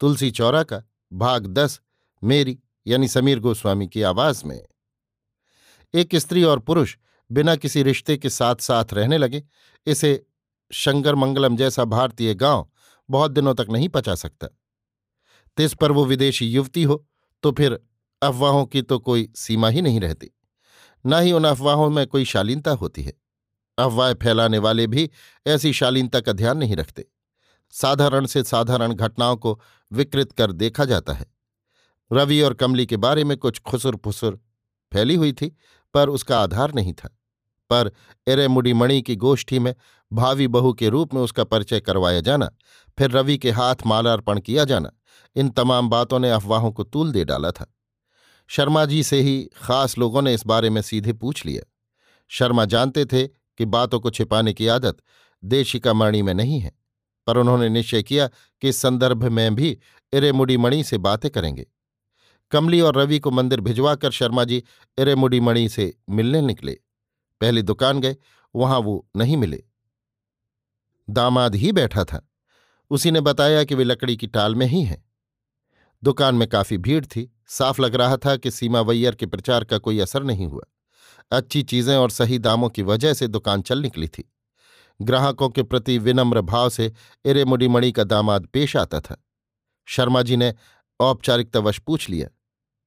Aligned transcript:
तुलसी 0.00 0.30
चौरा 0.30 0.62
का 0.62 0.82
भाग 1.12 1.46
दस, 1.46 1.80
मेरी 2.24 2.58
यानी 2.86 3.08
समीर 3.08 3.40
गोस्वामी 3.40 3.88
की 3.88 4.02
आवाज़ 4.02 4.44
में। 4.44 4.66
एक 5.94 6.16
स्त्री 6.16 6.42
और 6.44 6.58
पुरुष 6.58 6.96
बिना 7.30 7.56
किसी 7.56 7.82
रिश्ते 7.82 8.16
के 8.16 8.30
साथ 8.30 8.56
साथ 8.56 8.84
रहने 8.92 9.18
लगे। 9.18 9.44
इसे 9.86 10.26
शंकर 10.72 11.14
मंगलम 11.14 11.56
जैसा 11.56 11.84
भारतीय 11.84 12.34
गाँव 12.34 12.68
बहुत 13.10 13.30
दिनों 13.30 13.54
तक 13.54 13.66
नहीं 13.70 13.88
पचा 13.88 14.14
सकता। 14.14 14.46
तिस 15.56 15.74
पर 15.74 15.92
वो 15.92 16.04
विदेशी 16.04 16.48
युवती 16.48 16.82
हो 16.82 17.06
तो 17.42 17.52
फिर 17.52 17.80
अफवाहों 18.22 18.66
की 18.66 18.82
तो 18.82 18.98
कोई 18.98 19.32
सीमा 19.36 19.68
ही 19.68 19.82
नहीं 19.82 20.00
रहती। 20.00 20.30
न 21.06 21.14
ही 21.14 21.32
उन 21.32 21.44
अफवाहों 21.44 21.90
में 21.90 22.06
कोई 22.06 22.24
शालीनता 22.24 22.70
होती 22.70 23.02
है। 23.02 23.12
अफवाह 23.78 24.14
फैलाने 24.14 24.58
वाले 24.58 24.86
भी 24.86 25.10
ऐसी 25.46 25.72
शालीनता 25.72 26.20
का 26.20 26.32
ध्यान 26.32 26.58
नहीं 26.58 26.76
रखते। 26.76 27.06
साधारण 27.70 28.26
से 28.26 28.42
साधारण 28.42 28.92
घटनाओं 28.92 29.36
को 29.36 29.60
विकृत 29.92 30.32
कर 30.32 30.52
देखा 30.52 30.84
जाता 30.84 31.12
है। 31.12 31.26
रवि 32.12 32.40
और 32.40 32.54
कमली 32.54 32.86
के 32.86 32.96
बारे 32.96 33.24
में 33.24 33.36
कुछ 33.36 33.60
खुसुर 33.60 34.00
फुसुर 34.04 34.40
फैली 34.92 35.14
हुई 35.14 35.32
थी, 35.32 35.56
पर 35.94 36.08
उसका 36.08 36.40
आधार 36.40 36.74
नहीं 36.74 36.92
था। 36.92 37.14
पर 37.70 37.92
एरेमुडी 38.28 38.72
मणि 38.72 39.02
की 39.02 39.16
गोष्ठी 39.16 39.58
में 39.58 39.74
भावी 40.12 40.48
बहू 40.48 40.72
के 40.72 40.88
रूप 40.88 41.14
में 41.14 41.22
उसका 41.22 41.44
परिचय 41.44 41.80
करवाया 41.80 42.20
जाना, 42.20 42.50
फिर 42.98 43.10
रवि 43.10 43.38
के 43.38 43.50
हाथ 43.50 43.76
मालार्पण 43.86 44.40
किया 44.40 44.64
जाना, 44.64 44.92
इन 45.36 45.48
तमाम 45.48 45.88
बातों 45.88 46.18
ने 46.18 46.30
अफवाहों 46.30 46.72
को 46.72 46.84
तूल 46.84 47.12
दे 47.12 47.24
डाला 47.24 47.50
था। 47.50 47.74
शर्मा 48.46 48.84
जी 48.84 49.02
से 49.02 49.20
ही 49.20 49.50
खास 49.62 49.98
लोगों 49.98 50.22
ने 50.22 50.34
इस 50.34 50.46
बारे 50.46 50.70
में 50.70 50.82
सीधे 50.82 51.12
पूछ 51.12 51.46
लिया 51.46 51.62
शर्मा 52.28 52.64
जानते 52.64 53.04
थे 53.04 53.26
कि 53.26 53.64
बातों 53.64 54.00
को 54.00 54.10
छिपाने 54.10 54.52
की 54.52 54.66
आदत 54.66 54.96
देशिका 55.44 55.92
मणि 55.92 56.22
में 56.22 56.34
नहीं 56.34 56.60
है। 56.60 56.78
पर 57.28 57.36
उन्होंने 57.36 57.68
निश्चय 57.68 58.02
किया 58.02 58.26
कि 58.26 58.68
इस 58.68 58.76
संदर्भ 58.76 59.24
में 59.24 59.54
भी 59.54 59.78
इरेमुडी 60.12 60.56
मणि 60.56 60.84
से 60.84 60.98
बातें 60.98 61.30
करेंगे। 61.30 61.66
कमली 62.50 62.80
और 62.80 62.96
रवि 62.96 63.18
को 63.18 63.30
मंदिर 63.30 63.60
भिजवाकर 63.60 64.10
शर्मा 64.10 64.44
जी 64.44 64.62
इरेमुडी 64.98 65.40
मणि 65.40 65.68
से 65.68 65.98
मिलने 66.10 66.40
निकले। 66.40 66.78
पहली 67.40 67.62
दुकान 67.62 68.00
गए, 68.00 68.16
वहाँ 68.56 68.78
वो 68.78 69.08
नहीं 69.16 69.36
मिले। 69.36 69.64
दामाद 71.10 71.54
ही 71.54 71.72
बैठा 71.72 72.04
था। 72.04 72.30
उसी 72.90 73.10
ने 73.10 73.20
बताया 73.20 73.64
कि 73.64 73.74
वे 73.74 73.84
लकड़ी 73.84 74.16
की 74.16 74.26
टाल 74.26 74.54
में 74.54 74.66
ही 74.66 74.82
हैं। 74.82 75.04
दुकान 76.04 76.34
में 76.34 76.48
काफ़ी 76.48 76.78
भीड़ 76.78 77.04
थी। 77.04 77.36
साफ़ 77.48 77.82
लग 77.82 77.94
रहा 77.94 78.16
था 78.16 78.36
कि 78.36 78.50
सीमा 78.50 78.80
वैयर 78.80 79.14
के 79.14 79.26
प्रचार 79.26 79.64
का 79.64 79.78
कोई 79.78 79.98
असर 79.98 80.22
नहीं 80.22 80.46
हुआ। 80.46 80.64
अच्छी 81.32 81.62
चीज़ें 81.62 81.96
और 81.96 82.10
सही 82.10 82.38
दामों 82.38 82.68
की 82.68 82.82
वजह 82.82 83.14
से 83.14 83.28
दुकान 83.28 83.62
चल 83.62 83.78
निकली 83.78 84.08
थी। 84.08 84.32
ग्राहकों 85.00 85.48
के 85.48 85.62
प्रति 85.62 85.98
विनम्र 85.98 86.40
भाव 86.40 86.68
से 86.70 86.92
इरेमुडी 87.24 87.68
मणि 87.68 87.92
का 87.92 88.04
दामाद 88.04 88.46
पेश 88.46 88.76
आता 88.76 89.00
था। 89.00 89.22
शर्मा 89.88 90.22
जी 90.22 90.36
ने 90.36 90.54
औपचारिकतावश 91.00 91.78
पूछ 91.78 92.08
लिया, 92.10 92.28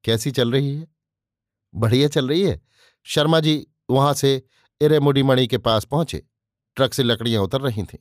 कैसी 0.03 0.31
चल 0.31 0.51
रही 0.51 0.75
है? 0.75 0.87
बढ़िया 1.75 2.07
चल 2.07 2.27
रही 2.27 2.41
है। 2.41 2.61
शर्मा 3.05 3.39
जी 3.39 3.67
वहाँ 3.89 4.13
से 4.13 4.43
इरेमुडी 4.81 5.23
मणि 5.23 5.47
के 5.47 5.57
पास 5.57 5.85
पहुँचे। 5.85 6.23
ट्रक 6.75 6.93
से 6.93 7.03
लकड़ियाँ 7.03 7.43
उतर 7.43 7.61
रही 7.61 7.83
थीं। 7.83 7.97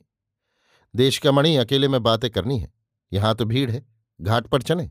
देश 0.95 1.17
का 1.17 1.31
मणि, 1.31 1.55
अकेले 1.55 1.87
में 1.87 2.03
बातें 2.03 2.29
करनी 2.29 2.59
है। 2.59 2.73
यहाँ 3.13 3.35
तो 3.35 3.45
भीड़ 3.45 3.71
है। 3.71 3.85
घाट 4.21 4.47
पर 4.47 4.61
चले। 4.61 4.89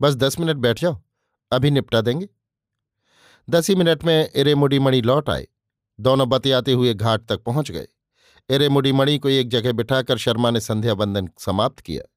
बस 0.00 0.14
दस 0.14 0.38
मिनट 0.40 0.56
बैठ 0.56 0.80
जाओ। 0.80 1.02
अभी 1.52 1.70
निपटा 1.70 2.00
देंगे। 2.00 2.28
दस 3.50 3.68
ही 3.68 3.74
मिनट 3.74 4.04
में 4.04 4.30
इरेमुडी 4.36 4.78
मणि 4.78 5.00
लौट 5.00 5.30
आए। 5.30 5.46
दोनों 6.00 6.28
बतियाते 6.28 6.72
हुए 6.72 6.94
घाट 6.94 7.26
तक 7.26 7.38
पहुँच 7.38 7.70
गए। 7.70 7.86
एरेमुडी 8.50 8.92
मणि 8.92 9.18
को 9.18 9.28
एक 9.28 9.48
जगह 9.48 9.72
बिठाकर 9.72 10.16
शर्मा 10.18 10.50
ने 10.50 10.60
संध्या 10.60 10.94
बंदन 10.94 11.28
समाप्त 11.38 11.80
किया। 11.80 12.12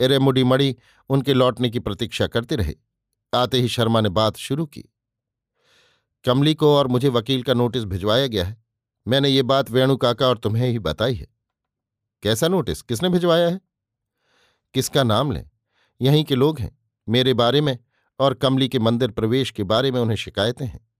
एरेमुडी 0.00 0.44
मणि 0.44 0.76
उनके 1.08 1.34
लौटने 1.34 1.70
की 1.70 1.78
प्रतीक्षा 1.78 2.26
करते 2.26 2.56
रहे। 2.56 2.74
आते 3.34 3.58
ही 3.58 3.68
शर्मा 3.68 4.00
ने 4.00 4.08
बात 4.08 4.36
शुरू 4.36 4.66
की। 4.66 4.84
कमली 6.24 6.54
को 6.54 6.76
और 6.76 6.86
मुझे 6.86 7.08
वकील 7.08 7.42
का 7.42 7.54
नोटिस 7.54 7.84
भिजवाया 7.84 8.26
गया 8.26 8.44
है। 8.44 8.64
मैंने 9.08 9.28
ये 9.28 9.42
बात 9.42 9.70
वेणु 9.70 9.96
काका 9.96 10.28
और 10.28 10.38
तुम्हें 10.38 10.70
ही 10.70 10.78
बताई 10.78 11.14
है। 11.14 11.26
कैसा 12.22 12.48
नोटिस? 12.48 12.82
किसने 12.82 13.08
भिजवाया 13.08 13.48
है? 13.48 13.60
किसका 14.74 15.02
नाम 15.02 15.32
लें? 15.32 15.50
यहीं 16.02 16.24
के 16.24 16.34
लोग 16.34 16.58
हैं। 16.58 16.78
मेरे 17.08 17.34
बारे 17.34 17.60
में 17.60 17.78
और 18.18 18.34
कमली 18.34 18.68
के 18.68 18.78
मंदिर 18.78 19.10
प्रवेश 19.10 19.50
के 19.50 19.64
बारे 19.64 19.90
में 19.90 20.00
उन्हें 20.00 20.16
शिकायतें 20.16 20.66
हैं। 20.66 20.91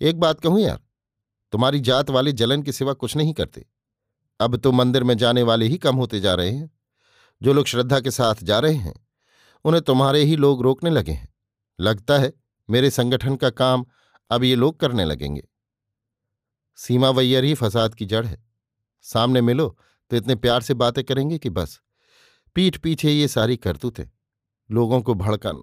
एक 0.00 0.18
बात 0.20 0.40
कहूँ 0.40 0.60
यार, 0.60 0.80
तुम्हारी 1.52 1.80
जात 1.80 2.10
वाले 2.10 2.32
जलन 2.32 2.62
के 2.62 2.72
सिवा 2.72 2.92
कुछ 2.92 3.16
नहीं 3.16 3.32
करते। 3.32 3.66
अब 4.40 4.56
तो 4.56 4.72
मंदिर 4.72 5.04
में 5.04 5.16
जाने 5.16 5.42
वाले 5.42 5.66
ही 5.66 5.78
कम 5.78 5.96
होते 5.96 6.20
जा 6.20 6.34
रहे 6.34 6.50
हैं। 6.50 6.70
जो 7.42 7.52
लोग 7.52 7.66
श्रद्धा 7.66 8.00
के 8.00 8.10
साथ 8.10 8.42
जा 8.42 8.58
रहे 8.58 8.74
हैं, 8.74 8.94
उन्हें 9.64 9.82
तुम्हारे 9.82 10.22
ही 10.22 10.36
लोग 10.36 10.62
रोकने 10.62 10.90
लगे 10.90 11.12
हैं। 11.12 11.28
लगता 11.78 12.18
है 12.18 12.32
मेरे 12.68 12.90
संगठन 12.90 13.36
का 13.36 13.50
काम 13.50 13.84
अब 14.30 14.44
ये 14.44 14.54
लोग 14.54 14.78
करने 14.80 15.04
लगेंगे। 15.04 15.42
सीमा 16.78 17.10
वैयर 17.10 17.44
ही 17.44 17.54
फसाद 17.54 17.94
की 17.94 18.06
जड़ 18.06 18.24
है। 18.26 18.42
सामने 19.04 19.40
मिलो 19.40 19.76
तो 20.10 20.16
इतने 20.16 20.34
प्यार 20.34 20.62
से 20.62 20.74
बातें 20.74 21.02
करेंगे 21.04 21.38
कि 21.38 21.50
बस। 21.50 21.80
पीठ 22.56 22.76
पीछे 22.76 23.10
ये 23.10 23.28
सारी 23.28 23.56
करतूतें, 23.56 24.04
लोगों 24.70 25.00
को 25.02 25.14
भड़काना। 25.14 25.62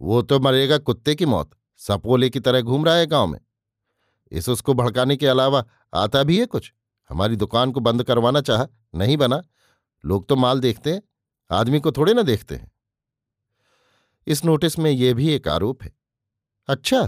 वो 0.00 0.22
तो 0.22 0.38
मरेगा 0.40 0.78
कुत्ते 0.78 1.14
की 1.14 1.26
मौत। 1.26 1.50
सपोले 1.80 2.30
की 2.30 2.40
तरह 2.40 2.60
घूम 2.60 2.84
रहा 2.84 2.94
है 2.94 3.06
गाँव 3.06 3.26
में। 3.26 3.40
इस 4.32 4.48
उसको 4.48 4.74
भड़काने 4.74 5.16
के 5.16 5.26
अलावा 5.26 5.64
आता 5.94 6.22
भी 6.22 6.38
है 6.40 6.46
कुछ? 6.46 6.72
हमारी 7.10 7.36
दुकान 7.36 7.72
को 7.72 7.80
बंद 7.80 8.02
करवाना 8.02 8.40
चाह 8.40 8.64
नहीं 8.98 9.16
बना। 9.16 9.42
लोग 10.04 10.28
तो 10.28 10.36
माल 10.36 10.60
देखते 10.60 10.92
हैं, 10.92 11.02
आदमी 11.50 11.80
को 11.80 11.92
थोड़े 11.92 12.14
ना 12.14 12.22
देखते 12.22 12.54
हैं। 12.54 12.70
इस 14.26 14.44
नोटिस 14.44 14.78
में 14.78 14.90
यह 14.90 15.14
भी 15.14 15.28
एक 15.28 15.48
आरोप 15.48 15.82
है। 15.82 15.92
अच्छा 16.68 17.02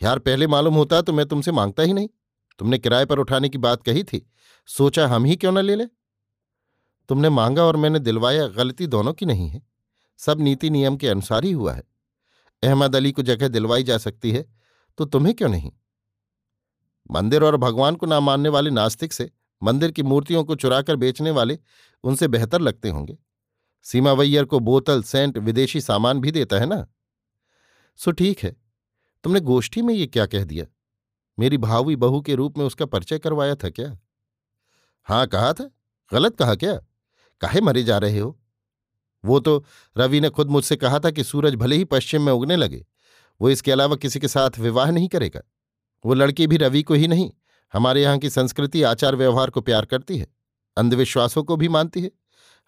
यार 0.00 0.18
पहले 0.18 0.46
मालूम 0.46 0.74
होता 0.74 1.02
तो 1.02 1.12
मैं 1.12 1.26
तुमसे 1.26 1.52
माँगता 1.52 1.82
ही 1.82 1.92
नहीं। 1.92 2.08
तुमने 2.58 2.78
किराए 2.78 3.04
पर 3.04 3.18
उठाने 3.18 3.48
की 3.48 3.58
बात 3.58 3.82
कही 3.82 4.02
थी, 4.04 4.30
सोचा 4.68 5.06
हम 5.08 5.24
ही 5.24 5.36
क्यों 5.36 5.52
ना 5.52 5.60
ले 5.60 5.76
ले? 5.76 5.86
तुमने 7.08 7.28
मांगा 7.28 7.64
और 7.64 7.76
मैंने 7.76 7.98
दिलवाया 7.98 8.46
गलती 8.46 8.86
दोनों 8.86 9.12
की 9.12 9.26
नहीं 9.26 9.48
है। 9.48 9.62
सब 10.18 10.40
नीति 10.40 10.70
नियम 10.70 10.96
के 10.96 11.08
अनुसार 11.08 11.44
ही 11.44 11.52
हुआ 11.52 11.72
है। 11.72 11.82
अहमद 12.62 12.96
अली 12.96 13.12
को 13.12 13.22
जगह 13.22 13.48
दिलवाई 13.48 13.82
जा 13.82 13.98
सकती 13.98 14.32
है 14.32 14.44
तो 14.98 15.04
तुम्हें 15.04 15.34
क्यों 15.34 15.48
नहीं? 15.48 15.72
मंदिर 17.10 17.42
और 17.42 17.56
भगवान 17.56 17.94
को 17.94 18.06
ना 18.06 18.20
मानने 18.20 18.48
वाले 18.48 18.70
नास्तिक 18.70 19.12
से 19.12 19.30
मंदिर 19.62 19.90
की 19.90 20.02
मूर्तियों 20.02 20.44
को 20.44 20.54
चुराकर 20.54 20.96
बेचने 20.96 21.30
वाले 21.30 21.58
उनसे 22.04 22.28
बेहतर 22.28 22.60
लगते 22.60 22.88
होंगे। 22.88 23.18
सीमा 23.82 24.12
वैयर 24.12 24.44
को 24.44 24.58
बोतल, 24.60 25.02
सेंट, 25.02 25.38
विदेशी 25.38 25.80
सामान 25.80 26.20
भी 26.20 26.30
देता 26.30 26.58
है 26.58 26.66
ना? 26.66 26.86
सो 27.96 28.10
ठीक 28.10 28.38
है, 28.38 28.56
तुमने 29.24 29.40
गोष्ठी 29.40 29.82
में 29.82 29.94
ये 29.94 30.06
क्या 30.06 30.26
कह 30.26 30.44
दिया? 30.44 30.66
मेरी 31.38 31.58
भावी 31.58 31.96
बहू 31.96 32.20
के 32.20 32.34
रूप 32.34 32.58
में 32.58 32.64
उसका 32.64 32.86
परिचय 32.86 33.18
करवाया 33.18 33.54
था 33.54 33.70
क्या? 33.70 33.98
हाँ 35.06 35.26
कहा 35.26 35.52
था। 35.52 35.70
गलत 36.12 36.36
कहा 36.36 36.54
क्या? 36.54 36.74
काहे 37.40 37.60
मरे 37.60 37.82
जा 37.82 37.98
रहे 37.98 38.18
हो? 38.18 38.37
वो 39.24 39.40
तो 39.40 39.64
रवि 39.96 40.20
ने 40.20 40.30
खुद 40.30 40.50
मुझसे 40.50 40.76
कहा 40.76 40.98
था 40.98 41.10
कि 41.10 41.24
सूरज 41.24 41.54
भले 41.54 41.76
ही 41.76 41.84
पश्चिम 41.84 42.22
में 42.22 42.32
उगने 42.32 42.56
लगे, 42.56 42.84
वो 43.40 43.50
इसके 43.50 43.72
अलावा 43.72 43.96
किसी 43.96 44.20
के 44.20 44.28
साथ 44.28 44.58
विवाह 44.58 44.90
नहीं 44.90 45.08
करेगा। 45.08 45.40
वो 46.04 46.14
लड़की 46.14 46.46
भी 46.46 46.56
रवि 46.56 46.82
को 46.82 46.94
ही 46.94 47.08
नहीं, 47.08 47.30
हमारे 47.74 48.02
यहाँ 48.02 48.18
की 48.18 48.30
संस्कृति 48.30 48.82
आचार 48.82 49.16
व्यवहार 49.16 49.50
को 49.50 49.60
प्यार 49.60 49.84
करती 49.84 50.18
है, 50.18 50.26
अंधविश्वासों 50.76 51.42
को 51.42 51.56
भी 51.56 51.68
मानती 51.68 52.02
है। 52.02 52.10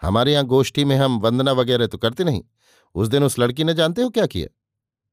हमारे 0.02 0.32
यहाँ 0.32 0.44
गोष्ठी 0.44 0.84
में 0.84 0.96
हम 0.96 1.18
वंदना 1.20 1.52
वगैरह 1.52 1.86
तो 1.86 1.98
करते 1.98 2.24
नहीं, 2.24 2.42
उस 2.94 3.08
दिन 3.08 3.24
उस 3.24 3.38
लड़की 3.38 3.64
ने 3.64 3.74
जानते 3.74 4.02
हो 4.02 4.10
क्या 4.10 4.26
किया? 4.26 4.48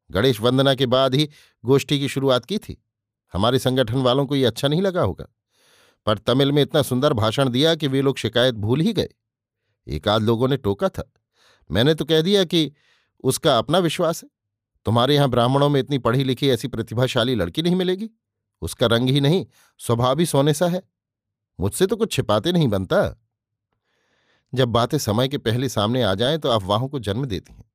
गणेश 0.10 0.40
वंदना 0.42 0.74
के 0.74 0.86
बाद 0.86 1.16
ही 1.16 1.30
गोष्ठी 1.64 2.00
की 2.00 2.08
शुरुआत 2.08 2.46
की 2.46 2.58
थी। 2.58 2.82
हमारे 3.34 3.60
संगठन 3.60 3.98
वालों 3.98 4.26
को 4.26 4.36
ये 4.36 4.46
अच्छा 4.46 4.68
नहीं 4.68 4.82
लगा 4.82 5.02
होगा। 5.02 5.26
पर 6.08 6.18
तमिल 6.18 6.52
में 6.52 6.62
इतना 6.62 6.82
सुंदर 6.82 7.14
भाषण 7.14 7.50
दिया 7.50 7.74
कि 7.76 7.88
वे 7.88 8.02
लोग 8.02 8.18
शिकायत 8.18 8.56
भूल 8.56 8.82
ही 8.82 8.94
गए। 8.94 9.10
एक 9.88 10.08
आध 10.08 10.22
लोगों 10.22 10.48
ने 10.48 10.58
टोका 10.58 10.90
था। 10.90 11.12
मैंने 11.70 11.94
तो 11.94 12.06
कह 12.06 12.22
दिया 12.22 12.44
कि 12.44 12.72
उसका 13.24 13.58
अपना 13.58 13.78
विश्वास 13.78 14.24
है। 14.24 14.30
तुम्हारे 14.86 15.16
यहाँ 15.16 15.30
ब्राह्मणों 15.30 15.70
में 15.70 15.80
इतनी 15.80 15.98
पढ़ी 15.98 16.24
लिखी 16.24 16.50
ऐसी 16.50 16.68
प्रतिभाशाली 16.68 17.36
लड़की 17.36 17.62
नहीं 17.62 17.76
मिलेगी। 17.76 18.10
उसका 18.62 18.88
रंग 18.88 19.10
ही 19.10 19.22
नहीं, 19.22 19.46
स्वभाव 19.80 20.20
ही 20.20 20.26
सोने 20.26 20.54
सा 20.54 20.68
है। 20.68 20.82
मुझसे 21.60 21.88
तो 21.88 21.96
कुछ 21.96 22.12
छिपाते 22.12 22.52
नहीं 22.52 22.68
बनता। 22.68 23.00
जब 24.54 24.70
बातें 24.70 24.98
समय 24.98 25.28
के 25.28 25.38
पहले 25.38 25.70
सामने 25.70 26.04
आ 26.04 26.14
जाएँ 26.14 26.38
तो 26.38 26.50
अफवाहों 26.50 26.88
को 26.88 27.00
जन्म 27.00 27.26
देती 27.26 27.54
हैं। 27.54 27.66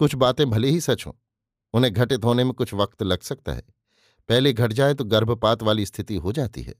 कुछ 0.00 0.14
बातें 0.14 0.48
भले 0.50 0.68
ही 0.68 0.80
सच 0.80 1.06
हों, 1.06 1.12
उन्हें 1.74 1.92
घटित 1.92 2.24
होने 2.24 2.44
में 2.44 2.52
कुछ 2.52 2.74
वक्त 2.74 3.02
लग 3.02 3.20
सकता 3.20 3.52
है। 3.52 3.62
पहले 4.28 4.52
घट 4.52 4.72
जाए 4.72 4.94
तो 4.94 5.04
गर्भपात 5.04 5.62
वाली 5.62 5.86
स्थिति 5.86 6.16
हो 6.16 6.32
जाती 6.32 6.62
है। 6.62 6.74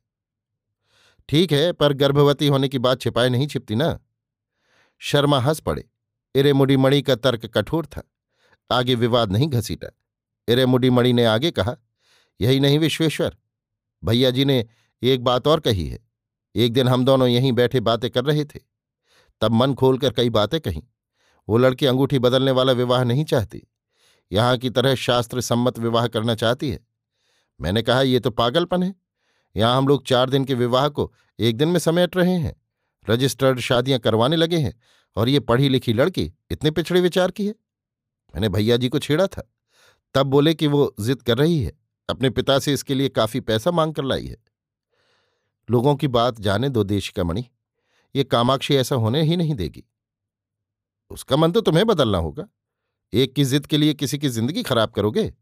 ठीक 1.29 1.53
है, 1.53 1.73
पर 1.73 1.93
गर्भवती 1.93 2.47
होने 2.47 2.69
की 2.69 2.79
बात 2.79 3.01
छिपाए 3.01 3.29
नहीं 3.29 3.47
छिपती 3.47 3.75
ना? 3.75 3.99
शर्मा 5.01 5.41
हंस 5.41 5.61
पड़े। 5.61 5.85
इरेमुडी 6.37 6.77
मणि 6.77 7.03
का 7.03 7.15
तर्क 7.15 7.47
कठोर 7.47 7.87
था। 7.87 8.03
आगे 8.71 8.95
विवाद 8.95 9.33
नहीं 9.33 9.49
घसीटा। 9.49 9.89
इरेमुडी 10.49 10.91
मणि 10.91 11.13
ने 11.13 11.25
आगे 11.25 11.51
कहा, 11.51 11.77
यही 12.41 12.61
नहीं 12.61 12.79
विश्वेश्वर। 12.79 13.37
भैया 14.05 14.31
जी 14.31 14.45
ने 14.45 14.67
एक 15.03 15.25
बात 15.25 15.47
और 15.47 15.61
कही 15.61 15.89
है। 15.89 15.99
एक 16.57 16.73
दिन 16.73 16.89
हम 16.89 17.05
दोनों 17.05 17.29
यहीं 17.29 17.53
बैठे 17.53 17.81
बातें 17.81 18.11
कर 18.11 18.25
रहे 18.25 18.45
थे। 18.45 18.61
तब 19.41 19.53
मन 19.53 19.75
खोलकर 19.75 20.13
कई 20.13 20.31
बातें 20.31 20.61
कहीं। 20.61 20.83
वो 21.49 21.57
लड़की 21.57 21.87
अंगूठी 21.87 22.19
बदलने 22.19 22.51
वाला 22.51 22.73
विवाह 22.73 23.05
नहीं 23.05 23.25
चाहती। 23.25 23.63
यहाँ 24.33 24.59
की 24.59 24.71
तरह 24.71 24.95
शास्त्र 24.95 25.41
सम्मत 25.41 25.79
विवाह 25.79 26.07
करना 26.07 26.35
चाहती 26.35 26.71
है। 26.71 26.87
मैंने 27.61 27.83
कहा, 27.83 28.03
ये 28.03 28.21
तो 28.21 28.31
पागलपन 28.31 28.83
है। 28.83 28.95
यहाँ 29.57 29.77
हम 29.77 29.89
लोग 29.89 30.07
चार 30.07 30.31
दिन 30.31 30.45
के 30.45 30.55
विवाह 30.55 30.89
को 30.89 31.15
एक 31.41 31.57
दिन 31.57 31.69
में 31.69 31.79
समेट 31.79 32.17
रहे 32.17 32.35
हैं। 32.35 32.63
रजिस्टर्ड 33.11 33.61
शादियाँ 33.61 34.01
करवाने 34.01 34.37
लगे 34.37 34.59
हैं। 34.59 34.81
और 35.17 35.29
ये 35.29 35.41
पढ़ी 35.41 35.69
लिखी 35.69 35.93
लड़की 35.93 36.33
इतने 36.51 36.71
पिछड़े 36.71 37.01
विचार 37.01 37.31
की 37.31 37.47
है 37.47 37.55
मैंने 38.35 38.49
भैया 38.49 38.77
जी 38.77 38.89
को 38.89 38.99
छेड़ा 38.99 39.27
था। 39.27 39.43
तब 40.15 40.27
बोले 40.27 40.55
कि 40.55 40.67
वो 40.67 40.95
जिद 41.01 41.23
कर 41.23 41.39
रही 41.39 41.63
है, 41.63 41.73
अपने 42.09 42.31
पिता 42.31 42.59
से 42.59 42.73
इसके 42.73 42.95
लिए 42.95 43.09
काफ़ी 43.09 43.41
पैसा 43.41 43.71
मांग 43.71 43.95
कर 43.95 44.05
लाई 44.05 44.27
है। 44.27 44.37
लोगों 45.69 45.95
की 45.97 46.09
बात 46.09 46.41
जाने 46.41 46.69
दो 46.69 46.85
देश 46.85 47.09
का 47.09 47.25
मणि, 47.25 47.45
ये 48.15 48.25
कामाक्षी 48.25 48.77
ऐसा 48.77 48.97
होने 48.97 49.23
ही 49.23 49.37
नहीं 49.37 49.55
देगी। 49.55 49.85
उसका 51.11 51.37
मन 51.37 51.53
तो 51.53 51.61
तुम्हें 51.61 51.87
बदलना 51.87 52.19
होगा। 52.19 52.47
एक 53.13 53.35
की 53.35 53.45
जिद 53.45 53.67
के 53.67 53.79
लिए 53.79 53.95
किसी 53.95 54.19
की 54.19 54.29
ज़िंदगी 54.29 54.63
खराब 54.63 54.91
करोगे। 54.91 55.33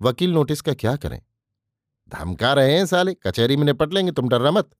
वकील 0.00 0.32
नोटिस 0.32 0.60
का 0.60 0.74
क्या 0.74 0.96
करें? 0.96 1.20
धमका 2.08 2.52
रहे 2.52 2.76
हैं 2.78 2.86
साले, 2.86 3.14
कचहरी 3.14 3.56
में 3.56 3.64
निपट 3.64 3.92
लेंगे, 3.92 4.12
तुम 4.12 4.28
डरना 4.28 4.50
मत। 4.50 4.70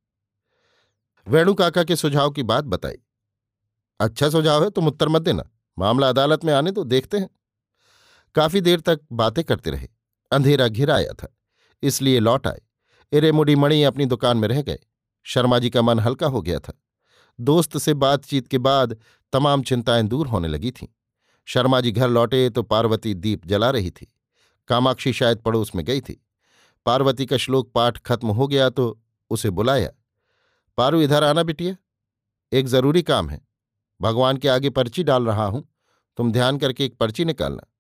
वेणु 1.26 1.54
काका 1.54 1.84
के 1.84 1.96
सुझाव 1.96 2.30
की 2.30 2.42
बात 2.42 2.64
बताई। 2.64 2.96
अच्छा 4.00 4.28
सुझाव 4.30 4.64
है, 4.64 4.70
तुम 4.70 4.86
उत्तर 4.86 5.08
मत 5.08 5.22
देना। 5.22 5.44
मामला 5.78 6.08
अदालत 6.08 6.44
में 6.44 6.52
आने 6.54 6.72
तो 6.72 6.84
देखते 6.84 7.18
हैं। 7.18 7.28
काफ़ी 8.34 8.60
देर 8.60 8.80
तक 8.80 9.00
बातें 9.12 9.44
करते 9.44 9.70
रहे। 9.70 9.88
अंधेरा 10.30 10.68
घिर 10.68 10.90
आया 10.90 11.12
था, 11.12 11.36
इसलिए 11.82 12.20
लौट 12.20 12.46
आए। 12.46 12.60
इरे 13.12 13.18
इरेमुडी 13.18 13.54
मणि 13.56 13.82
अपनी 13.82 14.06
दुकान 14.06 14.36
में 14.36 14.48
रह 14.48 14.62
गए। 14.62 14.78
शर्मा 15.26 15.58
जी 15.58 15.70
का 15.70 15.82
मन 15.82 15.98
हल्का 15.98 16.26
हो 16.26 16.42
गया 16.42 16.58
था। 16.58 16.72
दोस्त 17.38 17.76
से 17.78 17.94
बातचीत 17.94 18.48
के 18.48 18.58
बाद 18.58 18.96
तमाम 19.32 19.62
चिंताएँ 19.62 20.02
दूर 20.02 20.26
होने 20.26 20.48
लगी 20.48 20.70
थीं। 20.70 20.86
शर्मा 21.48 21.80
जी 21.80 21.92
घर 21.92 22.08
लौटे 22.08 22.48
तो 22.50 22.62
पार्वती 22.62 23.14
दीप 23.14 23.46
जला 23.46 23.70
रही 23.70 23.90
थी। 23.90 24.12
कामाक्षी 24.68 25.12
शायद 25.12 25.38
पड़ोस 25.38 25.74
में 25.74 25.84
गई 25.84 26.00
थी। 26.00 26.22
पार्वती 26.86 27.26
का 27.26 27.36
श्लोक 27.36 27.70
पाठ 27.72 27.98
खत्म 27.98 28.28
हो 28.28 28.48
गया 28.48 28.68
तो 28.70 29.00
उसे 29.30 29.50
बुलाया। 29.50 29.90
पारू, 30.78 31.00
इधर 31.00 31.24
आना 31.24 31.42
बिटिया। 31.42 31.76
एक 32.52 32.66
ज़रूरी 32.66 33.02
काम 33.02 33.28
है। 33.30 33.47
भगवान 34.00 34.36
के 34.36 34.48
आगे 34.48 34.70
पर्ची 34.70 35.02
डाल 35.02 35.26
रहा 35.26 35.44
हूँ, 35.44 35.68
तुम 36.16 36.32
ध्यान 36.32 36.58
करके 36.58 36.84
एक 36.84 36.98
पर्ची 36.98 37.24
निकालना। 37.24 37.72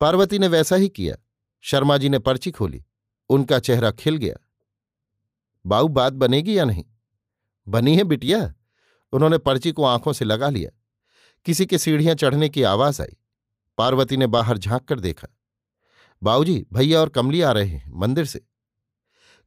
पार्वती 0.00 0.38
ने 0.38 0.48
वैसा 0.48 0.76
ही 0.76 0.88
किया। 0.88 1.16
शर्मा 1.60 1.96
जी 1.96 2.08
ने 2.08 2.18
पर्ची 2.18 2.50
खोली। 2.50 2.84
उनका 3.28 3.58
चेहरा 3.58 3.90
खिल 3.90 4.16
गया। 4.16 4.36
बाऊ, 5.66 5.88
बात 5.88 6.12
बनेगी 6.12 6.58
या 6.58 6.64
नहीं? 6.64 6.84
बनी 7.68 7.96
है 7.96 8.04
बिटिया। 8.04 8.54
उन्होंने 9.12 9.38
पर्ची 9.38 9.72
को 9.72 9.84
आँखों 9.84 10.12
से 10.12 10.24
लगा 10.24 10.48
लिया। 10.48 10.70
किसी 11.44 11.66
के 11.66 11.78
सीढ़ियाँ 11.78 12.14
चढ़ने 12.14 12.48
की 12.48 12.62
आवाज़ 12.62 13.02
आई। 13.02 13.16
पार्वती 13.78 14.16
ने 14.16 14.26
बाहर 14.26 14.58
झाँक 14.58 14.88
कर 14.88 15.00
देखा। 15.00 15.28
बाऊजी 16.22 16.66
भैया 16.72 17.00
और 17.00 17.08
कमली 17.08 17.40
आ 17.40 17.52
रहे 17.52 17.68
हैं 17.68 17.92
मंदिर 17.94 18.24
से। 18.24 18.46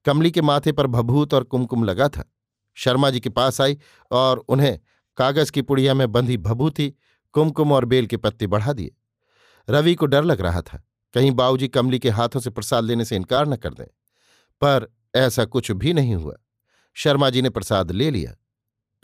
कमली 0.06 0.32
के 0.32 0.42
माथे 0.42 0.72
पर 0.72 0.88
भभूत 0.88 1.34
और 1.34 1.44
कुमकुम 1.44 1.84
लगा 1.84 2.10
था। 2.10 2.34
शर्मा 2.76 3.10
जी 3.10 3.20
के 3.20 3.30
पास 3.30 3.62
आई 3.62 3.78
और 4.12 4.38
उन्हें 4.38 4.80
कागज़ 5.18 5.52
की 5.52 5.62
पुड़िया 5.62 5.94
में 5.94 6.12
बंधी 6.12 6.38
भभूति, 6.38 6.94
कुमकुम 7.32 7.72
और 7.72 7.86
बेल 7.86 8.06
के 8.06 8.18
पत्ते 8.18 8.48
बढ़ा 8.48 8.74
दिए। 8.74 8.96
रवि 9.70 9.96
को 9.96 10.06
डर 10.06 10.24
लग 10.24 10.42
रहा 10.42 10.62
था, 10.62 10.88
कहीं 11.14 11.32
बाऊजी 11.32 11.68
कमली 11.68 12.00
के 12.00 12.10
हाथों 12.10 12.40
से 12.40 12.50
प्रसाद 12.50 12.84
लेने 12.84 13.06
से 13.06 13.16
इनकार 13.16 13.48
न 13.48 13.56
कर 13.56 13.74
दें। 13.74 13.86
पर 14.62 14.96
ऐसा 15.16 15.46
कुछ 15.46 15.72
भी 15.72 15.94
नहीं 15.94 16.16
हुआ। 16.16 16.36
शर्मा 16.94 17.30
जी 17.30 17.42
ने 17.42 17.50
प्रसाद 17.50 17.92
ले 17.92 18.12
लिया। 18.12 18.36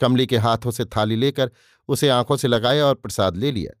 कमली 0.00 0.26
के 0.26 0.36
हाथों 0.36 0.70
से 0.70 0.84
थाली 0.84 1.16
लेकर 1.16 1.50
उसे 1.88 2.08
आँखों 2.08 2.36
से 2.36 2.48
लगाया 2.48 2.86
और 2.86 2.94
प्रसाद 2.94 3.36
ले 3.36 3.52
लिया। 3.52 3.80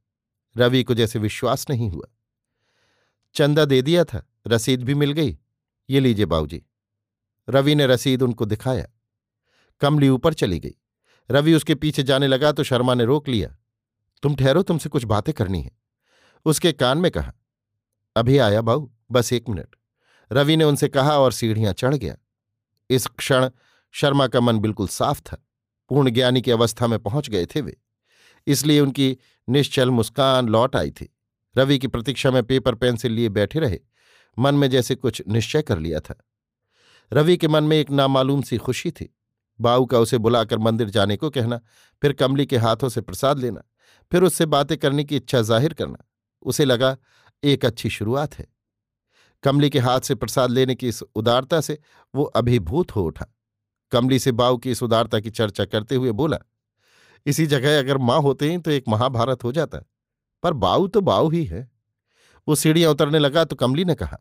रवि 0.56 0.84
को 0.84 0.94
जैसे 0.94 1.18
विश्वास 1.18 1.70
नहीं 1.70 1.90
हुआ। 1.90 2.06
चंदा 3.34 3.64
दे 3.64 3.82
दिया 3.82 4.04
था, 4.04 4.26
रसीद 4.46 4.82
भी 4.82 4.94
मिल 4.94 5.12
गई। 5.12 5.38
ये 5.90 6.00
लीजिए 6.00 6.26
बाबूजी 6.26 6.62
रवि 7.48 7.74
ने 7.74 7.86
रसीद 7.86 8.22
उनको 8.22 8.44
दिखाया। 8.44 8.86
कमली 9.80 10.08
ऊपर 10.08 10.34
चली 10.34 10.58
गई। 10.60 10.74
रवि 11.30 11.54
उसके 11.54 11.74
पीछे 11.74 12.02
जाने 12.02 12.26
लगा 12.26 12.52
तो 12.52 12.62
शर्मा 12.62 12.94
ने 12.94 13.04
रोक 13.04 13.28
लिया। 13.28 13.56
तुम 14.22 14.36
ठहरो, 14.36 14.62
तुमसे 14.62 14.88
कुछ 14.88 15.04
बातें 15.04 15.34
करनी 15.34 15.62
है। 15.62 15.70
उसके 16.44 16.72
कान 16.72 16.98
में 16.98 17.10
कहा, 17.10 17.32
अभी 18.16 18.38
आया 18.38 18.62
बाऊ, 18.62 18.90
बस 19.10 19.32
एक 19.32 19.48
मिनट। 19.48 19.76
रवि 20.32 20.56
ने 20.56 20.64
उनसे 20.64 20.88
कहा 20.88 21.18
और 21.18 21.32
सीढ़ियाँ 21.32 21.72
चढ़ 21.72 21.94
गया। 21.94 22.16
इस 22.90 23.06
क्षण 23.06 23.50
शर्मा 23.90 24.26
का 24.26 24.40
मन 24.40 24.58
बिल्कुल 24.58 24.88
साफ़ 24.88 25.20
था। 25.20 25.46
पूर्ण 25.88 26.10
ज्ञानी 26.10 26.42
की 26.42 26.50
अवस्था 26.50 26.86
में 26.86 26.98
पहुँच 26.98 27.30
गए 27.30 27.46
थे 27.46 27.60
वे। 27.60 27.76
इसलिए 28.46 28.80
उनकी 28.80 29.18
निश्चल 29.48 29.90
मुस्कान 29.90 30.48
लौट 30.48 30.76
आई 30.76 30.90
थी। 30.90 31.16
रवि 31.56 31.78
की 31.78 31.86
प्रतीक्षा 31.86 32.30
में 32.30 32.42
पेपर 32.42 32.74
पेंसिल 32.74 33.12
लिए 33.12 33.28
बैठे 33.28 33.58
रहे। 33.58 33.80
मन 34.38 34.54
में 34.54 34.70
जैसे 34.70 34.94
कुछ 34.94 35.22
निश्चय 35.28 35.62
कर 35.62 35.78
लिया 35.78 36.00
था। 36.00 36.24
रवि 37.12 37.36
के 37.36 37.48
मन 37.48 37.64
में 37.64 37.76
एक 37.76 37.90
नामालूम 37.90 38.42
सी 38.42 38.58
खुशी 38.58 38.90
थी। 38.90 39.16
बाऊ 39.60 39.84
का 39.86 39.98
उसे 39.98 40.18
बुलाकर 40.18 40.58
मंदिर 40.58 40.90
जाने 40.90 41.16
को 41.16 41.30
कहना, 41.30 41.60
फिर 42.02 42.12
कमली 42.14 42.46
के 42.46 42.56
हाथों 42.58 42.88
से 42.88 43.00
प्रसाद 43.00 43.38
लेना, 43.38 43.62
फिर 44.12 44.22
उससे 44.22 44.46
बातें 44.46 44.76
करने 44.78 45.04
की 45.04 45.16
इच्छा 45.16 45.40
ज़ाहिर 45.42 45.72
करना। 45.74 46.04
उसे 46.42 46.64
लगा, 46.64 46.96
एक 47.42 47.64
अच्छी 47.64 47.90
शुरुआत 47.90 48.34
है। 48.34 48.46
कमली 49.44 49.70
के 49.70 49.78
हाथ 49.80 50.00
से 50.00 50.14
प्रसाद 50.14 50.50
लेने 50.50 50.74
की 50.74 50.88
इस 50.88 51.02
उदारता 51.14 51.60
से 51.60 51.78
वो 52.14 52.24
अभिभूत 52.24 52.94
हो 52.96 53.04
उठा। 53.04 53.26
कमली 53.92 54.18
से 54.18 54.32
बाऊ 54.32 54.56
की 54.56 54.70
इस 54.70 54.82
उदारता 54.82 55.20
की 55.20 55.30
चर्चा 55.30 55.64
करते 55.66 55.94
हुए 55.94 56.12
बोला, 56.12 56.38
इसी 57.26 57.46
जगह 57.46 57.78
अगर 57.78 57.98
माँ 58.00 58.20
होते 58.22 58.50
हैं 58.50 58.60
तो 58.60 58.70
एक 58.70 58.84
महाभारत 58.88 59.44
हो 59.44 59.52
जाता, 59.52 59.78
पर 60.42 60.52
बाऊ 60.54 60.86
तो 60.86 61.00
बाऊ 61.02 61.30
ही 61.30 61.44
है। 61.44 61.68
वो 62.48 62.54
सीढ़ियाँ 62.54 62.90
उतरने 62.90 63.18
लगा 63.18 63.44
तो 63.44 63.56
कमली 63.56 63.84
ने 63.84 63.94
कहा, 63.94 64.18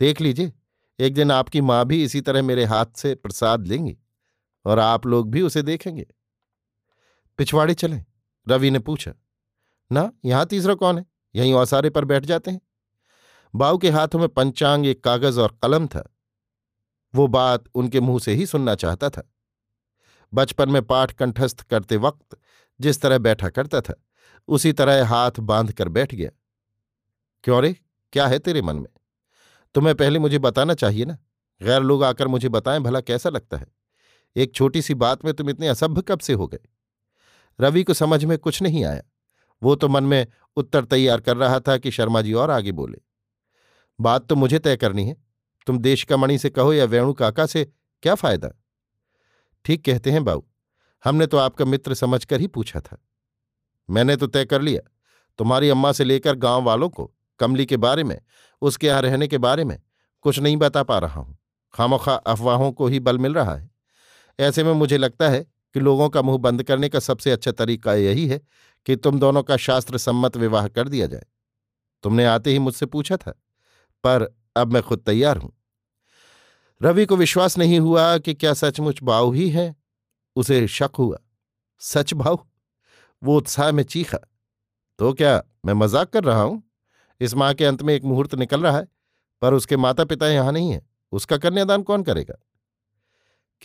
देख 0.00 0.20
लीजिए, 0.20 0.52
एक 0.98 1.14
दिन 1.14 1.30
आपकी 1.30 1.60
माँ 1.62 1.84
भी 1.86 2.02
इसी 2.04 2.20
तरह 2.20 2.42
मेरे 2.42 2.64
हाथ 2.64 2.96
से 2.96 3.14
प्रसाद 3.16 3.66
लेंगी। 3.66 3.96
और 4.64 4.78
आप 4.78 5.06
लोग 5.06 5.30
भी 5.30 5.42
उसे 5.42 5.62
देखेंगे। 5.62 6.06
पिछवाड़े 7.38 7.74
चले। 7.74 8.02
रवि 8.48 8.70
ने 8.70 8.78
पूछा, 8.78 9.12
ना, 9.92 10.12
यहाँ 10.24 10.46
तीसरा 10.46 10.74
कौन 10.74 10.98
है? 10.98 11.06
यहीं 11.34 11.54
औसारे 11.54 11.90
पर 11.90 12.04
बैठ 12.04 12.24
जाते 12.24 12.50
हैं? 12.50 12.60
बाऊ 13.54 13.78
के 13.78 13.90
हाथों 13.90 14.18
में 14.18 14.28
पंचांग, 14.28 14.86
एक 14.86 15.04
कागज़ 15.04 15.40
और 15.40 15.58
कलम 15.62 15.86
था। 15.86 16.14
वो 17.14 17.26
बात 17.26 17.64
उनके 17.74 18.00
मुँह 18.00 18.18
से 18.18 18.32
ही 18.32 18.46
सुनना 18.46 18.74
चाहता 18.74 19.10
था। 19.10 19.30
बचपन 20.34 20.68
में 20.68 20.82
पाठ 20.82 21.12
कंठस्थ 21.12 21.60
करते 21.60 21.96
वक्त 21.96 22.38
जिस 22.80 23.00
तरह 23.00 23.18
बैठा 23.18 23.48
करता 23.48 23.80
था, 23.80 23.94
उसी 24.48 24.72
तरह 24.72 25.06
हाथ 25.06 25.30
बाँध 25.40 25.72
कर 25.72 25.88
बैठ 25.88 26.14
गया। 26.14 26.30
क्यों 27.44 27.62
रे? 27.62 27.76
क्या 28.12 28.26
है 28.26 28.38
तेरे 28.38 28.62
मन 28.62 28.76
में? 28.76 28.88
तुम्हें 29.74 29.94
पहले 29.94 30.18
मुझे 30.18 30.38
बताना 30.38 30.74
चाहिए 30.74 31.04
ना? 31.04 31.18
गैर 31.62 31.82
लोग 31.82 32.04
आकर 32.04 32.28
मुझे 32.28 32.48
बताएँ, 32.48 32.80
भला 32.80 33.00
कैसा 33.00 33.30
लगता 33.30 33.56
है? 33.56 33.66
एक 34.36 34.54
छोटी 34.54 34.82
सी 34.82 34.94
बात 34.94 35.24
में 35.24 35.32
तुम 35.34 35.50
इतने 35.50 35.68
असभ्य 35.68 36.02
कब 36.02 36.18
से 36.18 36.32
हो 36.32 36.46
गए? 36.46 36.58
रवि 37.58 37.82
को 37.82 37.94
समझ 37.94 38.24
में 38.24 38.36
कुछ 38.38 38.62
नहीं 38.62 38.84
आया। 38.84 39.02
वो 39.62 39.74
तो 39.74 39.88
मन 39.88 40.04
में 40.04 40.26
उत्तर 40.56 40.84
तैयार 40.84 41.20
कर 41.20 41.36
रहा 41.36 41.60
था 41.60 41.76
कि 41.78 41.90
शर्मा 41.90 42.22
जी 42.22 42.32
और 42.32 42.50
आगे 42.50 42.72
बोले, 42.72 42.98
बात 43.98 44.26
तो 44.26 44.36
मुझे 44.36 44.58
तय 44.58 44.76
करनी 44.76 45.06
है। 45.06 45.16
तुम 45.66 45.78
देश 45.78 46.02
का 46.04 46.16
मणि 46.16 46.38
से 46.38 46.50
कहो 46.50 46.72
या 46.72 46.84
वेणु 46.84 47.12
काका 47.12 47.46
से, 47.46 47.64
क्या 48.02 48.14
फ़ायदा? 48.14 48.50
ठीक 49.64 49.84
कहते 49.84 50.10
हैं 50.10 50.24
बाबू। 50.24 50.44
हमने 51.04 51.26
तो 51.26 51.36
आपका 51.36 51.64
मित्र 51.64 51.94
समझकर 51.94 52.40
ही 52.40 52.46
पूछा 52.46 52.80
था। 52.80 52.98
मैंने 53.88 54.16
तो 54.16 54.26
तय 54.26 54.44
कर 54.44 54.62
लिया। 54.62 54.80
तुम्हारी 55.38 55.68
अम्मा 55.68 55.92
से 55.92 56.04
लेकर 56.04 56.34
गाँव 56.34 56.62
वालों 56.62 56.88
को, 56.88 57.12
कमली 57.40 57.66
के 57.66 57.76
बारे 57.76 58.04
में, 58.04 58.20
उसके 58.62 58.86
यहाँ 58.86 59.02
रहने 59.02 59.28
के 59.28 59.38
बारे 59.38 59.64
में, 59.64 59.78
कुछ 60.24 60.38
नहीं 60.38 60.56
बता 60.56 60.82
पा 60.82 60.98
रहा 60.98 61.20
हूँ। 61.20 61.36
खामोखा 61.74 62.14
अफवाहों 62.14 62.70
को 62.72 62.86
ही 62.86 63.00
बल 63.00 63.18
मिल 63.18 63.34
रहा 63.34 63.54
है। 63.54 63.70
ऐसे 64.38 64.64
में 64.64 64.72
मुझे 64.72 64.98
लगता 64.98 65.28
है 65.28 65.40
कि 65.74 65.80
लोगों 65.80 66.08
का 66.08 66.22
मुँह 66.22 66.38
बंद 66.38 66.62
करने 66.62 66.88
का 66.88 66.98
सबसे 66.98 67.30
अच्छा 67.30 67.52
तरीका 67.52 67.94
यही 67.94 68.26
है 68.28 68.40
कि 68.86 68.96
तुम 68.96 69.18
दोनों 69.20 69.42
का 69.42 69.56
शास्त्र 69.56 69.98
सम्मत 69.98 70.36
विवाह 70.36 70.68
कर 70.68 70.88
दिया 70.88 71.06
जाए। 71.06 71.24
तुमने 72.04 72.24
आते 72.24 72.50
ही 72.50 72.58
मुझसे 72.58 72.86
पूछा 72.86 73.16
था, 73.16 73.30
पर 74.04 74.28
अब 74.56 74.72
मैं 74.72 74.82
खुद 74.82 75.02
तैयार 75.06 75.36
हूँ। 75.36 75.52
रवि 76.80 77.06
को 77.06 77.16
विश्वास 77.16 77.58
नहीं 77.58 77.78
हुआ 77.80 78.16
कि 78.18 78.34
क्या 78.34 78.52
सचमुच 78.54 79.02
बाऊ 79.02 79.32
ही 79.32 79.48
है, 79.50 79.74
उसे 80.36 80.66
शक 80.68 80.90
हुआ। 80.98 81.18
सच 81.80 82.14
भाऊ 82.14 82.38
वो 83.22 83.36
उत्साह 83.36 83.72
में 83.72 83.82
चीखा। 83.82 84.18
तो 84.98 85.12
क्या 85.12 85.42
मैं 85.66 85.74
मज़ाक 85.74 86.10
कर 86.10 86.24
रहा 86.24 86.42
हूँ? 86.42 86.62
इस 87.20 87.34
माह 87.34 87.52
के 87.52 87.64
अंत 87.64 87.82
में 87.82 87.94
एक 87.94 88.04
मुहूर्त 88.04 88.34
निकल 88.34 88.62
रहा 88.62 88.76
है, 88.78 88.88
पर 89.42 89.54
उसके 89.54 89.76
माता 89.76 90.04
पिता 90.04 90.28
यहाँ 90.28 90.52
नहीं 90.52 90.70
है। 90.72 90.80
उसका 91.12 91.36
कन्यादान 91.36 91.82
कौन 91.82 92.02
करेगा? 92.02 92.34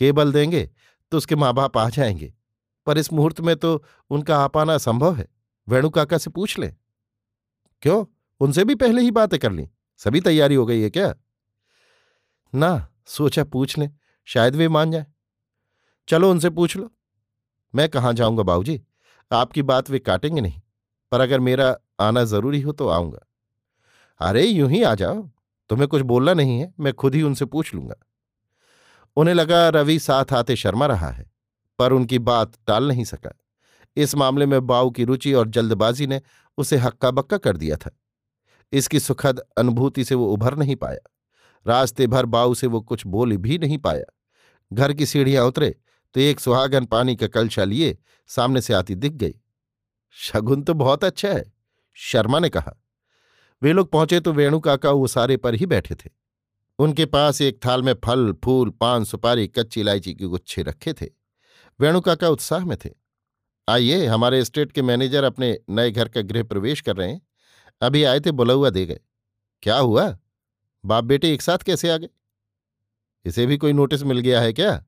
केबल 0.00 0.32
देंगे 0.32 0.70
तो 1.10 1.16
उसके 1.16 1.36
माँ 1.36 1.54
बाप 1.54 1.78
आ 1.78 1.88
जाएँगे। 1.88 2.34
पर 2.86 2.98
इस 2.98 3.12
मुहूर्त 3.12 3.40
में 3.40 3.56
तो 3.56 3.84
उनका 4.10 4.38
आ 4.38 4.46
पाना 4.46 4.74
असंभव 4.74 5.16
है। 5.16 5.28
वेणु 5.68 5.90
काका 5.90 6.18
से 6.18 6.30
पूछ 6.30 6.58
लें। 6.58 6.76
क्यों? 7.82 8.04
उनसे 8.40 8.64
भी 8.64 8.74
पहले 8.74 9.02
ही 9.02 9.10
बातें 9.10 9.40
कर 9.40 9.52
ली। 9.52 9.68
सभी 9.98 10.20
तैयारी 10.20 10.54
हो 10.54 10.66
गई 10.66 10.80
है 10.80 10.90
क्या? 10.90 11.14
ना, 12.54 12.88
सोचा 13.06 13.44
पूछ 13.44 13.78
लें। 13.78 13.96
शायद 14.24 14.56
वे 14.56 14.68
मान 14.68 14.90
जाए। 14.90 15.06
चलो 16.08 16.30
उनसे 16.30 16.50
पूछ 16.50 16.76
लो। 16.76 16.92
मैं 17.74 17.88
कहाँ 17.88 18.12
जाऊँगा 18.12 18.42
बाबूजी? 18.42 18.82
आपकी 19.32 19.62
बात 19.62 19.90
वे 19.90 19.98
काटेंगे 19.98 20.40
नहीं। 20.40 20.60
पर 21.12 21.20
अगर 21.20 21.40
मेरा 21.40 21.76
आना 22.00 22.24
ज़रूरी 22.24 22.60
हो 22.60 22.72
तो 22.72 22.88
आऊँगा। 22.88 23.18
अरे, 24.20 24.46
यूँ 24.46 24.70
ही 24.70 24.82
आ 24.82 24.94
जाओ। 24.94 25.30
तुम्हें 25.68 25.88
कुछ 25.88 26.02
बोलना 26.02 26.34
नहीं 26.34 26.60
है। 26.60 26.74
मैं 26.80 26.94
खुद 26.94 27.14
ही 27.14 27.22
उनसे 27.22 27.44
पूछ 27.44 27.74
लूँगा। 27.74 27.94
उन्हें 29.16 29.34
लगा 29.34 29.68
रवि 29.68 29.98
साथ 29.98 30.32
आते 30.32 30.56
शर्मा 30.56 30.86
रहा 30.86 31.10
है, 31.10 31.30
पर 31.78 31.92
उनकी 31.92 32.18
बात 32.20 32.52
टाल 32.66 32.88
नहीं 32.88 33.04
सका। 33.04 33.30
इस 33.96 34.14
मामले 34.14 34.46
में 34.46 34.66
बाऊ 34.66 34.90
की 34.90 35.04
रुचि 35.04 35.32
और 35.32 35.48
जल्दबाजी 35.48 36.06
ने 36.06 36.20
उसे 36.58 36.76
हक्का 36.76 37.10
बक्का 37.10 37.38
कर 37.38 37.56
दिया 37.56 37.76
था। 37.76 37.90
इसकी 38.72 39.00
सुखद 39.00 39.40
अनुभूति 39.58 40.04
से 40.04 40.14
वो 40.14 40.26
उभर 40.26 40.56
नहीं 40.56 40.76
पाया। 40.76 41.10
रास्ते 41.66 42.06
भर 42.06 42.26
बाऊ 42.26 42.54
से 42.54 42.66
वो 42.66 42.80
कुछ 42.80 43.06
बोल 43.06 43.36
भी 43.36 43.58
नहीं 43.58 43.78
पाया। 43.78 44.04
घर 44.70 44.92
की 44.92 45.06
सीढ़ियाँ 45.06 45.44
उतरे 45.44 45.74
तो 46.14 46.20
एक 46.20 46.40
सुहागन 46.40 46.84
पानी 46.84 47.16
का 47.16 47.26
कलशा 47.26 47.64
लिए 47.64 47.96
सामने 48.30 48.60
से 48.60 48.74
आती 48.74 48.94
दिख 48.94 49.12
गई। 49.12 49.34
शगुन 50.16 50.62
तो 50.62 50.74
बहुत 50.74 51.04
अच्छा 51.04 51.28
है, 51.28 51.52
शर्मा 51.96 52.38
ने 52.38 52.48
कहा। 52.48 52.74
वे 53.62 53.72
लोग 53.72 53.90
पहुँचे 53.90 54.20
तो 54.20 54.32
वेणु 54.32 54.60
काका 54.60 54.90
वो 54.90 55.06
सारे 55.06 55.36
पर 55.36 55.54
ही 55.54 55.66
बैठे 55.66 55.94
थे। 55.94 56.10
उनके 56.80 57.06
पास 57.06 57.40
एक 57.40 57.66
थाल 57.66 57.82
में 57.82 57.94
फल, 58.04 58.32
फूल, 58.44 58.70
पान, 58.70 59.04
सुपारी, 59.04 59.48
कच्ची 59.48 59.80
इलायची 59.80 60.14
के 60.14 60.24
गुच्छे 60.24 60.62
रखे 60.62 60.92
थे। 60.92 61.06
वेणु 61.80 62.00
काका 62.00 62.28
उत्साह 62.28 62.64
में 62.64 62.78
थे। 62.84 62.90
आइए, 63.68 64.06
हमारे 64.06 64.44
स्टेट 64.44 64.72
के 64.72 64.82
मैनेजर 64.82 65.24
अपने 65.24 65.58
नए 65.70 65.90
घर 65.90 66.08
का 66.08 66.20
गृह 66.20 66.42
प्रवेश 66.42 66.80
कर 66.80 66.96
रहे 66.96 67.12
हैं। 67.12 67.22
अभी 67.80 68.04
आए 68.04 68.20
थे 68.20 68.30
बुलौआ 68.30 68.70
दे 68.70 68.86
गए। 68.86 69.00
क्या 69.62 69.76
हुआ? 69.76 70.18
बाप 70.84 71.04
बेटे 71.04 71.32
एक 71.32 71.42
साथ 71.42 71.58
कैसे 71.58 71.90
आ 71.90 71.96
गए? 71.96 72.08
इसे 73.24 73.46
भी 73.46 73.56
कोई 73.56 73.72
नोटिस 73.72 74.02
मिल 74.02 74.18
गया 74.18 74.40
है 74.40 74.52
क्या? 74.52 74.84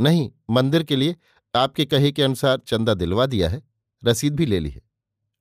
नहीं, 0.00 0.30
मंदिर 0.50 0.82
के 0.82 0.96
लिए 0.96 1.16
आपके 1.54 1.84
कहे 1.84 2.12
के 2.12 2.22
अनुसार 2.22 2.58
चंदा 2.58 2.94
दिलवा 2.94 3.26
दिया 3.26 3.48
है। 3.48 3.62
रसीद 4.04 4.34
भी 4.34 4.46
ले 4.46 4.60
ली 4.60 4.70
है। 4.70 4.82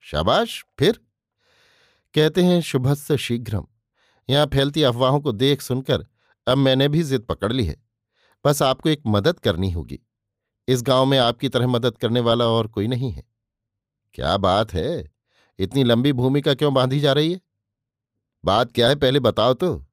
शाबाश, 0.02 0.66
फिर? 0.80 1.00
कहते 2.14 2.44
हैं, 2.44 2.62
शुभस्य 2.62 3.18
शीघ्रम। 3.18 3.68
यहाँ 4.30 4.46
फैलती 4.46 4.84
अफवाहों 4.84 5.20
को 5.20 5.32
देख 5.32 5.62
सुनकर 5.62 6.06
अब 6.48 6.58
मैंने 6.58 6.88
भी 6.88 7.04
जिद 7.04 7.22
पकड़ 7.22 7.54
ली 7.54 7.66
है। 7.66 7.84
बस 8.46 8.62
आपको 8.62 8.90
एक 8.90 9.02
मदद 9.08 9.40
करनी 9.40 9.72
होगी। 9.72 10.00
इस 10.68 10.84
गाँव 10.84 11.06
में 11.06 11.18
आपकी 11.18 11.50
तरह 11.50 11.68
मदद 11.68 11.98
करने 11.98 12.20
वाला 12.20 12.46
और 12.46 12.68
कोई 12.68 12.88
नहीं 12.88 13.12
है। 13.12 13.24
क्या 14.14 14.38
बात 14.38 14.74
है? 14.74 15.12
इतनी 15.60 15.84
लंबी 15.84 16.14
भूमिका 16.14 16.54
क्यों 16.54 16.74
बांधी 16.74 17.00
जा 17.00 17.14
रही 17.14 17.34
है? 17.34 17.42
बात 18.46 18.72
क्या 18.72 18.88
है 18.88 18.96
पहले 18.96 19.20
बताओ 19.20 19.54
तो। 19.54 19.86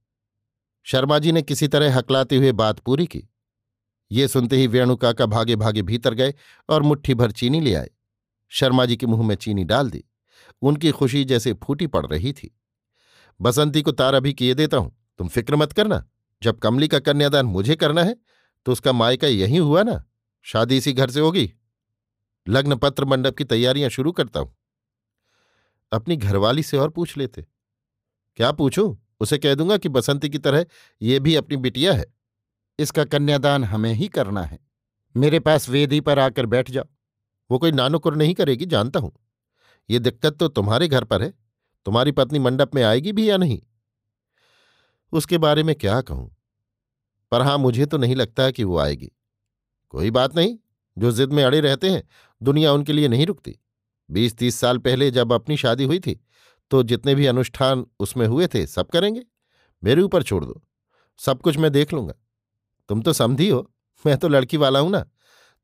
शर्मा 0.83 1.19
जी 1.19 1.33
ने 1.33 1.43
किसी 1.43 1.69
तरह 1.69 1.97
हकलाते 1.99 2.37
हुए 2.37 2.53
बात 2.53 2.79
पूरी 2.79 3.07
की। 3.07 3.29
ये 4.13 4.29
सुनते 4.29 4.57
ही 4.57 4.67
वेणु 4.67 4.97
काका 4.97 5.27
भागे 5.27 5.57
भागे 5.57 5.83
भीतर 5.83 6.15
गए 6.15 6.35
और 6.69 6.83
मुट्ठी 6.83 7.15
भर 7.15 7.31
चीनी 7.31 7.61
ले 7.61 7.75
आए। 7.75 7.91
शर्मा 8.49 8.87
जी 8.87 8.97
के 8.97 9.07
मुँह 9.07 9.27
में 9.27 9.35
चीनी 9.35 9.65
डाल 9.65 9.91
दी। 9.91 10.05
उनकी 10.63 10.91
खुशी 10.91 11.25
जैसे 11.25 11.53
फूटी 11.53 11.87
पड़ 11.87 12.07
रही 12.07 12.33
थी। 12.33 12.59
बसंती 13.41 13.83
को 13.83 13.93
तार 13.93 14.15
अभी 14.15 14.33
किए 14.33 14.55
देता 14.55 14.77
हूँ। 14.77 14.97
तुम 15.19 15.29
फ़िक्र 15.29 15.57
मत 15.57 15.73
करना। 15.73 16.05
जब 16.43 16.59
कमली 16.59 16.89
का 16.89 16.99
कन्यादान 16.99 17.47
मुझे 17.47 17.77
करना 17.77 18.03
है 18.05 18.17
तो 18.67 18.73
उसका 18.73 18.93
मायका 18.93 19.27
यही 19.27 19.57
हुआ 19.57 19.83
ना? 19.83 20.05
शादी 20.43 20.77
इसी 20.77 20.93
घर 20.93 21.11
से 21.11 21.21
होगी। 21.21 21.53
लग्न 22.49 22.77
पत्र 22.77 23.05
मंडप 23.05 23.37
की 23.37 23.45
तैयारियाँ 23.45 23.91
शुरू 23.91 24.13
करता 24.13 24.41
हूँ। 24.41 24.55
अपनी 25.93 26.17
घरवाली 26.17 26.63
से 26.63 26.77
और 26.77 26.91
पूछ 26.91 27.17
लेते। 27.17 27.47
क्या 28.37 28.53
पूछूँ? 28.53 29.07
उसे 29.21 29.39
कह 29.39 29.55
दूँगा 29.55 29.77
कि 29.77 29.89
बसंती 29.89 30.29
की 30.29 30.39
तरह 30.39 30.67
ये 31.03 31.21
भी 31.21 31.35
अपनी 31.35 31.57
बिटिया 31.57 31.93
है। 31.93 32.05
इसका 32.79 33.05
कन्यादान 33.05 33.65
हमें 33.65 33.93
ही 33.93 34.09
करना 34.09 34.43
है। 34.43 34.59
मेरे 35.17 35.41
पास 35.41 35.69
वेदी 35.69 36.01
पर 36.01 36.19
आकर 36.19 36.47
बैठ 36.47 36.71
जाओ। 36.71 36.85
वो 37.51 37.59
कोई 37.59 37.73
नानुकुर 37.73 38.17
नहीं 38.17 38.35
करेगी, 38.35 38.67
जानता 38.67 39.01
हूँ। 39.01 39.13
ये 39.91 39.99
दिक्कत 39.99 40.37
तो 40.37 40.49
तुम्हारे 40.49 40.89
घर 40.89 41.05
पर 41.05 41.23
है। 41.23 41.33
तुम्हारी 41.87 42.13
पत्नी 42.13 42.39
मंडप 42.39 42.75
में 42.75 42.83
आएगी 42.83 43.13
भी 43.13 43.31
या 43.31 43.37
नहीं? 43.37 43.61
उसके 45.13 45.39
बारे 45.39 45.63
में 45.63 45.75
क्या 45.75 46.01
कहूँ? 46.01 46.37
पर 47.33 47.43
हाँ, 47.43 47.59
मुझे 47.59 47.87
तो 47.87 47.97
नहीं 47.97 48.17
लगता 48.17 48.51
कि 48.51 48.65
वो 48.65 48.79
आएगी। 48.79 49.11
कोई 49.89 50.11
बात 50.11 50.37
नहीं, 50.37 50.57
जो 50.99 51.13
जिद 51.13 51.33
में 51.33 51.43
अड़े 51.45 51.61
रहते 51.61 51.91
हैं, 51.91 52.03
दुनिया 52.43 52.73
उनके 52.73 52.93
लिए 52.93 53.09
नहीं 53.09 53.27
रुकती। 53.27 53.59
बीस 54.11 54.37
तीस 54.37 54.57
साल 54.57 54.79
पहले 54.79 55.11
जब 55.11 55.33
अपनी 55.33 55.57
शादी 55.57 55.85
हुई 55.85 55.99
थी 55.99 56.21
तो 56.71 56.83
जितने 56.83 57.15
भी 57.15 57.27
अनुष्ठान 57.27 57.87
उसमें 58.01 58.27
हुए 58.27 58.47
थे, 58.47 58.67
सब 58.67 58.89
करेंगे। 58.89 59.23
मेरे 59.83 60.03
ऊपर 60.03 60.23
छोड़ 60.23 60.45
दो। 60.45 60.63
सब 61.19 61.43
कुछ 61.43 61.57
मैं 61.57 61.71
देख 61.73 61.93
लूँगा। 61.93 62.15
तुम 62.89 63.03
तो 63.03 63.13
समझी 63.13 63.49
हो, 63.49 63.71
मैं 64.07 64.17
तो 64.17 64.29
लड़की 64.29 64.57
वाला 64.57 64.79
हूँ 64.79 64.91
ना। 64.91 65.05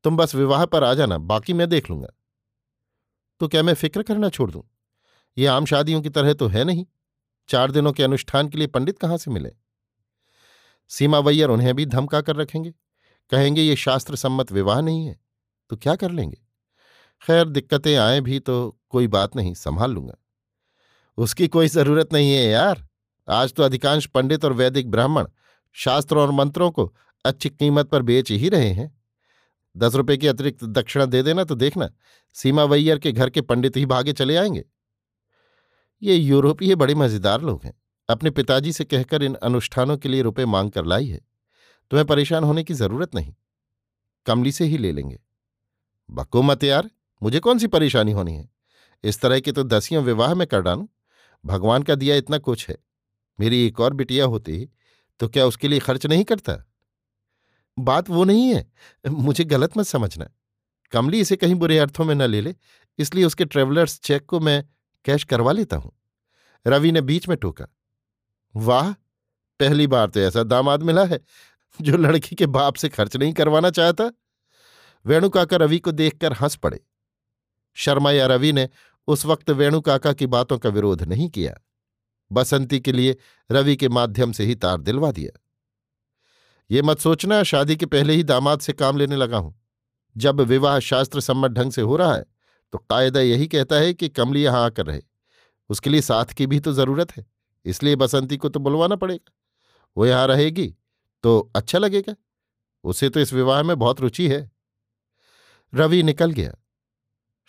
तुम 0.03 0.17
बस 0.17 0.35
विवाह 0.35 0.65
पर 0.65 0.83
आ 0.83 0.93
जाना, 0.93 1.17
बाकी 1.17 1.53
मैं 1.53 1.69
देख 1.69 1.89
लूँगा। 1.89 2.07
तो 3.39 3.47
क्या 3.47 3.63
मैं 3.63 3.73
फ़िक्र 3.73 4.03
करना 4.03 4.29
छोड़ 4.29 4.51
दूँ? 4.51 4.63
ये 5.37 5.45
आम 5.45 5.65
शादियों 5.65 6.01
की 6.01 6.09
तरह 6.09 6.33
तो 6.33 6.47
है 6.47 6.63
नहीं। 6.63 6.85
चार 7.49 7.71
दिनों 7.71 7.91
के 7.93 8.03
अनुष्ठान 8.03 8.49
के 8.49 8.57
लिए 8.57 8.67
पंडित 8.67 8.99
कहाँ 8.99 9.17
से 9.17 9.31
मिले? 9.31 9.51
सीमा 10.91 11.19
वैयर 11.19 11.49
उन्हें 11.49 11.75
भी 11.75 11.85
धमका 11.85 12.21
कर 12.21 12.35
रखेंगे। 12.35 12.73
कहेंगे, 13.31 13.61
ये 13.61 13.75
शास्त्र 13.75 14.15
सम्मत 14.15 14.51
विवाह 14.51 14.81
नहीं 14.81 15.05
है 15.05 15.19
तो 15.69 15.75
क्या 15.77 15.95
कर 15.95 16.11
लेंगे? 16.11 16.37
खैर, 17.21 17.49
दिक्कतें 17.49 17.95
आए 17.95 18.21
भी 18.21 18.39
तो 18.39 18.77
कोई 18.89 19.07
बात 19.07 19.35
नहीं, 19.35 19.53
संभाल 19.53 19.91
लूँगा। 19.91 20.15
उसकी 21.17 21.47
कोई 21.47 21.67
ज़रूरत 21.67 22.13
नहीं 22.13 22.31
है 22.33 22.45
यार। 22.45 22.87
आज 23.27 23.53
तो 23.53 23.63
अधिकांश 23.63 24.05
पंडित 24.05 24.45
और 24.45 24.53
वैदिक 24.53 24.89
ब्राह्मण 24.91 25.27
शास्त्रों 25.75 26.21
और 26.21 26.31
मंत्रों 26.31 26.69
को 26.71 26.93
अच्छी 27.25 27.49
कीमत 27.49 27.89
पर 27.89 28.01
बेच 28.01 28.31
ही 28.31 28.49
रहे 28.49 28.69
हैं। 28.69 28.91
दस 29.77 29.95
रुपए 29.95 30.17
की 30.17 30.27
अतिरिक्त 30.27 30.63
दक्षिणा 30.65 31.05
दे 31.05 31.21
देना 31.23 31.43
तो 31.43 31.55
देखना 31.55 31.89
सीमा 32.35 32.63
वैयर 32.63 32.99
के 32.99 33.11
घर 33.11 33.29
के 33.29 33.41
पंडित 33.41 33.77
ही 33.77 33.85
भागे 33.85 34.13
चले 34.13 34.35
आएँगे। 34.35 34.63
ये 36.01 36.15
यूरोपीय 36.15 36.75
बड़े 36.75 36.95
मज़ेदार 36.95 37.41
लोग 37.41 37.63
हैं। 37.63 37.73
अपने 38.09 38.29
पिताजी 38.29 38.71
से 38.73 38.83
कहकर 38.83 39.23
इन 39.23 39.33
अनुष्ठानों 39.33 39.97
के 39.97 40.09
लिए 40.09 40.21
रुपए 40.21 40.45
मांग 40.45 40.71
कर 40.71 40.85
लाई 40.85 41.07
है। 41.07 41.19
तुम्हें 41.91 42.05
परेशान 42.07 42.43
होने 42.43 42.63
की 42.63 42.73
ज़रूरत 42.73 43.15
नहीं। 43.15 43.33
कमली 44.25 44.51
से 44.51 44.65
ही 44.65 44.77
ले 44.77 44.91
लेंगे। 44.91 45.19
बको 46.09 46.41
मत 46.41 46.63
यार, 46.63 46.89
मुझे 47.21 47.39
कौन 47.39 47.59
सी 47.59 47.67
परेशानी 47.67 48.11
होनी 48.11 48.33
है? 48.33 48.49
इस 49.03 49.21
तरह 49.21 49.39
के 49.39 49.51
तो 49.51 49.63
दसियों 49.63 50.03
विवाह 50.03 50.33
में 50.35 50.45
कर 50.47 50.61
डालू। 50.61 50.89
भगवान 51.45 51.83
का 51.83 51.95
दिया 51.95 52.15
इतना 52.15 52.37
कुछ 52.37 52.67
है। 52.69 52.77
मेरी 53.39 53.65
एक 53.67 53.79
और 53.79 53.93
बिटिया 53.93 54.25
होती 54.25 54.67
तो 55.19 55.27
क्या 55.27 55.45
उसके 55.45 55.67
लिए 55.67 55.79
खर्च 55.79 56.05
नहीं 56.05 56.23
करता? 56.23 56.53
बात 57.77 58.09
वो 58.09 58.23
नहीं 58.23 58.53
है। 58.53 58.71
मुझे 59.05 59.43
गलत 59.43 59.77
मत 59.77 59.85
समझना। 59.85 60.29
कमली 60.93 61.19
इसे 61.19 61.35
कहीं 61.35 61.55
बुरे 61.55 61.77
अर्थों 61.77 62.05
में 62.05 62.13
न 62.15 62.21
ले 62.21 62.41
ले, 62.41 62.53
इसलिए 62.99 63.25
उसके 63.25 63.45
ट्रेवलर्स 63.45 63.99
चेक 63.99 64.25
को 64.25 64.39
मैं 64.39 64.63
कैश 65.05 65.23
करवा 65.23 65.51
लेता 65.51 65.77
हूँ। 65.77 65.91
रवि 66.67 66.91
ने 66.91 67.01
बीच 67.01 67.27
में 67.29 67.37
टोका 67.37 67.67
वाह, 68.55 68.91
पहली 69.59 69.87
बार 69.87 70.09
तो 70.09 70.19
ऐसा 70.19 70.43
दामाद 70.43 70.83
मिला 70.83 71.05
है, 71.05 71.19
जो 71.81 71.97
लड़की 71.97 72.35
के 72.35 72.45
बाप 72.45 72.75
से 72.75 72.89
खर्च 72.89 73.15
नहीं 73.17 73.33
करवाना 73.33 73.69
चाहता? 73.69 74.11
वेणु 75.05 75.29
काका 75.29 75.57
रवि 75.57 75.79
को 75.79 75.91
देखकर 75.91 76.33
हंस 76.33 76.55
पड़े। 76.55 76.79
शर्मा 77.73 78.11
या 78.11 78.25
रवि 78.27 78.53
ने 78.53 78.69
उस 79.07 79.25
वक्त 79.25 79.49
वेणु 79.49 79.81
काका 79.81 80.13
की 80.13 80.27
बातों 80.27 80.57
का 80.57 80.69
विरोध 80.69 81.03
नहीं 81.03 81.29
किया। 81.29 81.53
बसंती 82.31 82.79
के 82.79 82.91
लिए 82.91 83.15
रवि 83.51 83.75
के 83.75 83.89
माध्यम 83.89 84.31
से 84.31 84.43
ही 84.43 84.55
तार 84.55 84.77
दिलवा 84.77 85.11
दिया। 85.11 85.39
ये 86.71 86.81
मत 86.81 86.99
सोचना, 86.99 87.43
शादी 87.43 87.75
के 87.75 87.85
पहले 87.85 88.13
ही 88.13 88.23
दामाद 88.23 88.59
से 88.59 88.73
काम 88.73 88.97
लेने 88.97 89.15
लगा 89.15 89.37
हूँ। 89.37 89.61
जब 90.17 90.41
विवाह 90.41 90.79
शास्त्र 90.79 91.19
सम्मत 91.19 91.51
ढंग 91.51 91.71
से 91.71 91.81
हो 91.81 91.95
रहा 91.95 92.15
है 92.15 92.25
तो 92.73 92.77
कायदा 92.79 93.19
यही 93.21 93.47
कहता 93.47 93.75
है 93.75 93.93
कि 93.93 94.09
कमली 94.09 94.43
यहाँ 94.43 94.63
आकर 94.65 94.85
रहे। 94.85 95.01
उसके 95.69 95.89
लिए 95.89 96.01
साथ 96.01 96.33
की 96.33 96.47
भी 96.47 96.59
तो 96.59 96.73
ज़रूरत 96.73 97.11
है, 97.11 97.25
इसलिए 97.65 97.95
बसंती 97.95 98.37
को 98.37 98.49
तो 98.49 98.59
बुलवाना 98.59 98.95
पड़ेगा। 98.95 99.31
वो 99.97 100.05
यहाँ 100.05 100.27
रहेगी 100.27 100.67
तो 101.23 101.39
अच्छा 101.55 101.79
लगेगा। 101.79 102.15
उसे 102.83 103.09
तो 103.09 103.19
इस 103.19 103.33
विवाह 103.33 103.61
में 103.63 103.77
बहुत 103.79 104.01
रुचि 104.01 104.27
है। 104.29 104.49
रवि 105.73 106.01
निकल 106.03 106.31
गया। 106.31 106.53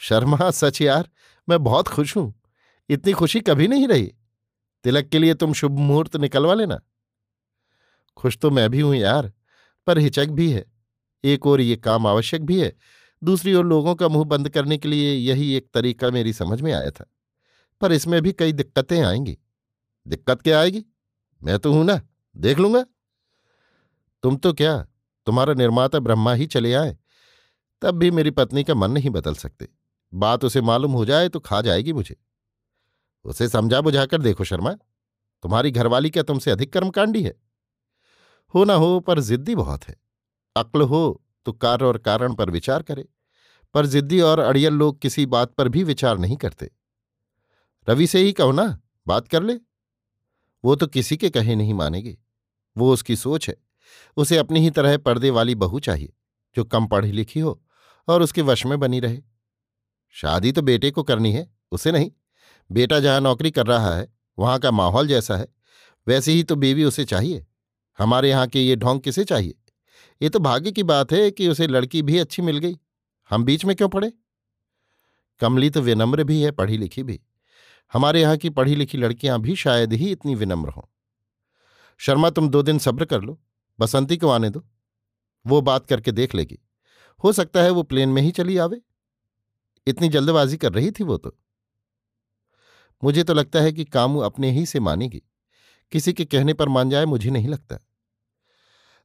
शर्मा, 0.00 0.50
सच 0.50 0.80
यार, 0.82 1.08
मैं 1.48 1.62
बहुत 1.64 1.88
खुश 1.88 2.16
हूँ। 2.16 2.32
इतनी 2.90 3.12
खुशी 3.12 3.40
कभी 3.40 3.68
नहीं 3.68 3.86
रही। 3.88 4.12
तिलक 4.84 5.08
के 5.08 5.18
लिए 5.18 5.34
तुम 5.34 5.52
शुभ 5.52 5.78
मुहूर्त 5.78 6.16
निकलवा 6.16 6.54
लेना। 6.54 6.80
खुश 8.16 8.38
तो 8.38 8.50
मैं 8.50 8.68
भी 8.70 8.80
हूँ 8.80 8.94
यार, 8.94 9.32
पर 9.86 9.98
हिचक 9.98 10.28
भी 10.28 10.50
है। 10.52 10.64
एक 11.24 11.46
और 11.46 11.60
ये 11.60 11.76
काम 11.78 12.06
आवश्यक 12.06 12.44
भी 12.44 12.60
है 12.60 12.72
दूसरी 13.24 13.54
ओर 13.54 13.66
लोगों 13.66 13.94
का 13.94 14.08
मुँह 14.08 14.24
बंद 14.24 14.48
करने 14.48 14.78
के 14.78 14.88
लिए 14.88 15.14
यही 15.14 15.54
एक 15.54 15.68
तरीका 15.74 16.10
मेरी 16.10 16.32
समझ 16.32 16.60
में 16.60 16.72
आया 16.72 16.90
था। 16.90 17.06
पर 17.80 17.92
इसमें 17.92 18.22
भी 18.22 18.32
कई 18.32 18.52
दिक्कतें 18.52 19.02
आएँगी। 19.02 19.38
दिक्कत 20.08 20.42
क्या 20.42 20.60
आएगी? 20.60 20.84
मैं 21.42 21.58
तो 21.58 21.72
हूँ 21.72 21.84
ना। 21.84 22.00
देख 22.36 22.58
लूँगा। 22.58 22.86
तुम 24.22 24.36
तो 24.36 24.52
क्या? 24.52 24.88
तुम्हारा 25.26 25.54
निर्माता 25.54 25.98
ब्रह्मा 25.98 26.34
ही 26.34 26.46
चले 26.46 26.74
आए। 26.74 26.98
तब 27.82 27.94
भी 27.94 28.10
मेरी 28.10 28.30
पत्नी 28.30 28.64
का 28.64 28.74
मन 28.74 28.90
नहीं 28.90 29.10
बदल 29.10 29.34
सकते। 29.34 29.68
बात 30.14 30.44
उसे 30.44 30.60
मालूम 30.60 30.92
हो 30.92 31.04
जाए 31.04 31.28
तो 31.28 31.40
खा 31.40 31.60
जाएगी 31.60 31.92
मुझे। 31.92 32.16
उसे 33.24 33.48
समझा 33.48 33.80
बुझाकर 33.80 34.22
देखो 34.22 34.44
शर्मा, 34.44 34.72
तुम्हारी 35.42 35.70
घरवाली 35.70 36.10
क्या 36.10 36.22
तुमसे 36.22 36.50
अधिक 36.50 36.72
कर्मकांडी 36.72 37.22
है? 37.22 37.34
हो 38.54 38.64
ना 38.64 38.74
हो, 38.74 39.00
पर 39.00 39.20
जिद्दी 39.20 39.54
बहुत 39.54 39.84
है। 39.84 39.96
अक्ल 40.56 40.82
हो 40.82 41.21
तो 41.46 41.52
कार्य 41.52 41.84
और 41.84 41.98
कारण 41.98 42.34
पर 42.34 42.50
विचार 42.50 42.82
करे, 42.82 43.06
पर 43.74 43.86
जिद्दी 43.86 44.20
और 44.20 44.38
अड़ियल 44.38 44.72
लोग 44.72 45.00
किसी 45.00 45.26
बात 45.26 45.52
पर 45.52 45.68
भी 45.68 45.84
विचार 45.84 46.18
नहीं 46.18 46.36
करते। 46.36 46.70
रवि 47.88 48.06
से 48.06 48.18
ही 48.18 48.32
कहो 48.32 48.52
ना, 48.52 48.80
बात 49.06 49.28
कर 49.28 49.42
ले। 49.42 49.54
वो 50.64 50.74
तो 50.76 50.86
किसी 50.86 51.16
के 51.16 51.30
कहे 51.30 51.54
नहीं 51.54 51.74
मानेगी, 51.74 52.16
वो 52.76 52.92
उसकी 52.92 53.16
सोच 53.16 53.48
है, 53.48 53.56
उसे 54.16 54.36
अपनी 54.38 54.60
ही 54.60 54.70
तरह 54.70 54.96
पर्दे 54.98 55.30
वाली 55.30 55.54
बहू 55.54 55.80
चाहिए, 55.80 56.12
जो 56.56 56.64
कम 56.64 56.86
पढ़ी 56.86 57.12
लिखी 57.12 57.40
हो 57.40 57.60
और 58.08 58.22
उसके 58.22 58.42
वश 58.42 58.66
में 58.66 58.78
बनी 58.80 59.00
रहे। 59.00 59.18
शादी 60.14 60.52
तो 60.52 60.62
बेटे 60.62 60.90
को 60.90 61.02
करनी 61.02 61.32
है, 61.32 61.48
उसे 61.72 61.92
नहीं, 61.92 62.10
बेटा 62.70 63.00
जहाँ 63.00 63.20
नौकरी 63.20 63.50
कर 63.50 63.66
रहा 63.66 63.94
है, 63.96 64.06
वहाँ 64.38 64.58
का 64.58 64.70
माहौल 64.70 65.08
जैसा 65.08 65.36
है, 65.36 65.48
वैसे 66.06 66.32
ही 66.32 66.42
तो 66.42 66.56
बीवी 66.56 66.84
उसे 66.84 67.04
चाहिए, 67.04 67.46
हमारे 67.98 68.30
यहाँ 68.30 68.46
के 68.46 68.60
ये 68.60 68.76
ढोंग 68.76 69.00
किसे 69.00 69.24
चाहिए? 69.24 69.54
ये 70.22 70.28
तो 70.28 70.38
भाग्य 70.38 70.72
की 70.72 70.82
बात 70.82 71.12
है 71.12 71.30
कि 71.30 71.48
उसे 71.48 71.66
लड़की 71.66 72.02
भी 72.02 72.18
अच्छी 72.18 72.42
मिल 72.42 72.58
गई। 72.58 72.78
हम 73.30 73.44
बीच 73.44 73.64
में 73.64 73.76
क्यों 73.76 73.88
पड़े? 73.88 74.12
कमली 75.40 75.70
तो 75.70 75.80
विनम्र 75.80 76.24
भी 76.24 76.42
है 76.42 76.50
पढ़ी 76.50 76.78
लिखी 76.78 77.02
भी। 77.02 77.20
हमारे 77.92 78.20
यहाँ 78.20 78.36
की 78.36 78.50
पढ़ी 78.50 78.74
लिखी 78.74 78.98
लड़कियाँ 78.98 79.40
भी 79.40 79.56
शायद 79.56 79.92
ही 79.92 80.12
इतनी 80.12 80.34
विनम्र 80.34 80.68
हों। 80.68 80.82
शर्मा, 81.98 82.30
तुम 82.30 82.48
दो 82.48 82.62
दिन 82.62 82.78
सब्र 82.78 83.04
कर 83.04 83.20
लो। 83.20 83.40
बसंती 83.80 84.16
को 84.16 84.28
आने 84.28 84.50
दो। 84.50 84.66
वो 85.46 85.60
बात 85.60 85.86
करके 85.86 86.12
देख 86.12 86.34
लेगी। 86.34 86.58
हो 87.24 87.32
सकता 87.32 87.62
है 87.62 87.70
वो 87.70 87.82
प्लेन 87.82 88.08
में 88.08 88.22
ही 88.22 88.30
चली 88.30 88.56
आवे। 88.56 88.80
इतनी 89.86 90.08
जल्दबाजी 90.08 90.56
कर 90.56 90.72
रही 90.72 90.90
थी 90.90 91.04
वो 91.04 91.16
तो। 91.16 91.38
मुझे 93.04 93.24
तो 93.24 93.34
लगता 93.34 93.60
है 93.60 93.72
कि 93.72 93.84
कामू 93.84 94.20
अपने 94.20 94.50
ही 94.50 94.66
से 94.66 94.80
मानेगी। 94.80 95.22
किसी 95.92 96.12
के 96.12 96.24
कहने 96.24 96.54
पर 96.54 96.68
मान 96.68 96.90
जाए 96.90 97.04
मुझे 97.04 97.30
नहीं 97.30 97.48
लगता। 97.48 97.78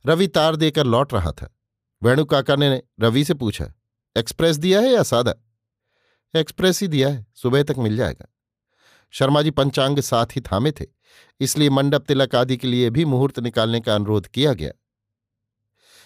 रवि 0.08 0.28
तार 0.28 0.56
देकर 0.56 0.86
लौट 0.86 1.14
रहा 1.14 1.32
था। 1.32 1.54
वेणु 2.02 2.26
काका 2.26 2.56
ने 2.56 2.82
रवि 3.00 3.24
से 3.26 3.34
पूछा, 3.34 3.74
एक्सप्रेस 4.16 4.58
दिया 4.58 4.80
है 4.82 4.90
या 4.90 5.04
सादा? 5.04 5.34
एक्सप्रेस 6.34 6.82
ही 6.82 6.88
दिया 6.88 7.10
है, 7.10 7.26
सुबह 7.36 7.64
तक 7.64 7.76
मिल 7.78 7.98
जाएगा। 7.98 8.28
शर्मा 9.14 9.42
जी 9.42 9.52
पंचांग 9.52 10.00
साथ 10.00 10.36
ही 10.36 10.42
थामे 10.42 10.72
थे, 10.72 10.86
इसलिए 11.40 11.70
मंडप 11.70 12.06
तिलक 12.06 12.36
आदि 12.36 12.58
के 12.58 12.68
लिए 12.68 12.90
भी 12.90 13.06
मुहूर्त 13.06 13.40
निकालने 13.40 13.80
का 13.80 13.96
अनुरोध 13.96 14.28
किया 14.28 14.54
गया। 14.54 14.72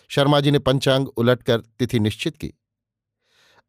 शर्मा 0.09 0.39
जी 0.39 0.51
ने 0.51 0.59
पंचांग 0.59 1.07
उलटकर 1.07 1.59
तिथि 1.59 1.99
निश्चित 1.99 2.37
की। 2.37 2.53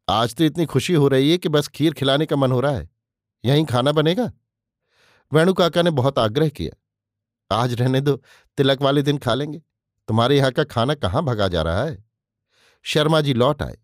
आज 0.09 0.35
तो 0.35 0.43
इतनी 0.43 0.65
खुशी 0.65 0.93
हो 0.93 1.07
रही 1.07 1.31
है 1.31 1.37
कि 1.37 1.49
बस 1.49 1.67
खीर 1.67 1.93
खिलाने 1.93 2.25
का 2.25 2.35
मन 2.35 2.51
हो 2.51 2.59
रहा 2.59 2.71
है। 2.71 2.89
यहीं 3.43 3.65
खाना 3.65 3.91
बनेगा? 3.91 4.31
वेणु 5.31 5.53
काका 5.53 5.81
ने 5.81 5.91
बहुत 5.91 6.19
आग्रह 6.19 6.49
किया। 6.49 7.55
आज 7.55 7.73
रहने 7.73 8.01
दो, 8.01 8.15
तिलक 8.57 8.81
वाले 8.81 9.01
दिन 9.01 9.17
खा 9.17 9.33
लेंगे। 9.33 9.61
तुम्हारे 10.07 10.37
यहाँ 10.37 10.51
का 10.51 10.63
खाना 10.63 10.93
कहाँ 10.93 11.23
भगा 11.23 11.47
जा 11.47 11.61
रहा 11.61 11.83
है? 11.83 12.05
शर्मा 12.83 13.21
जी 13.21 13.33
लौट 13.33 13.61
आए। 13.61 13.77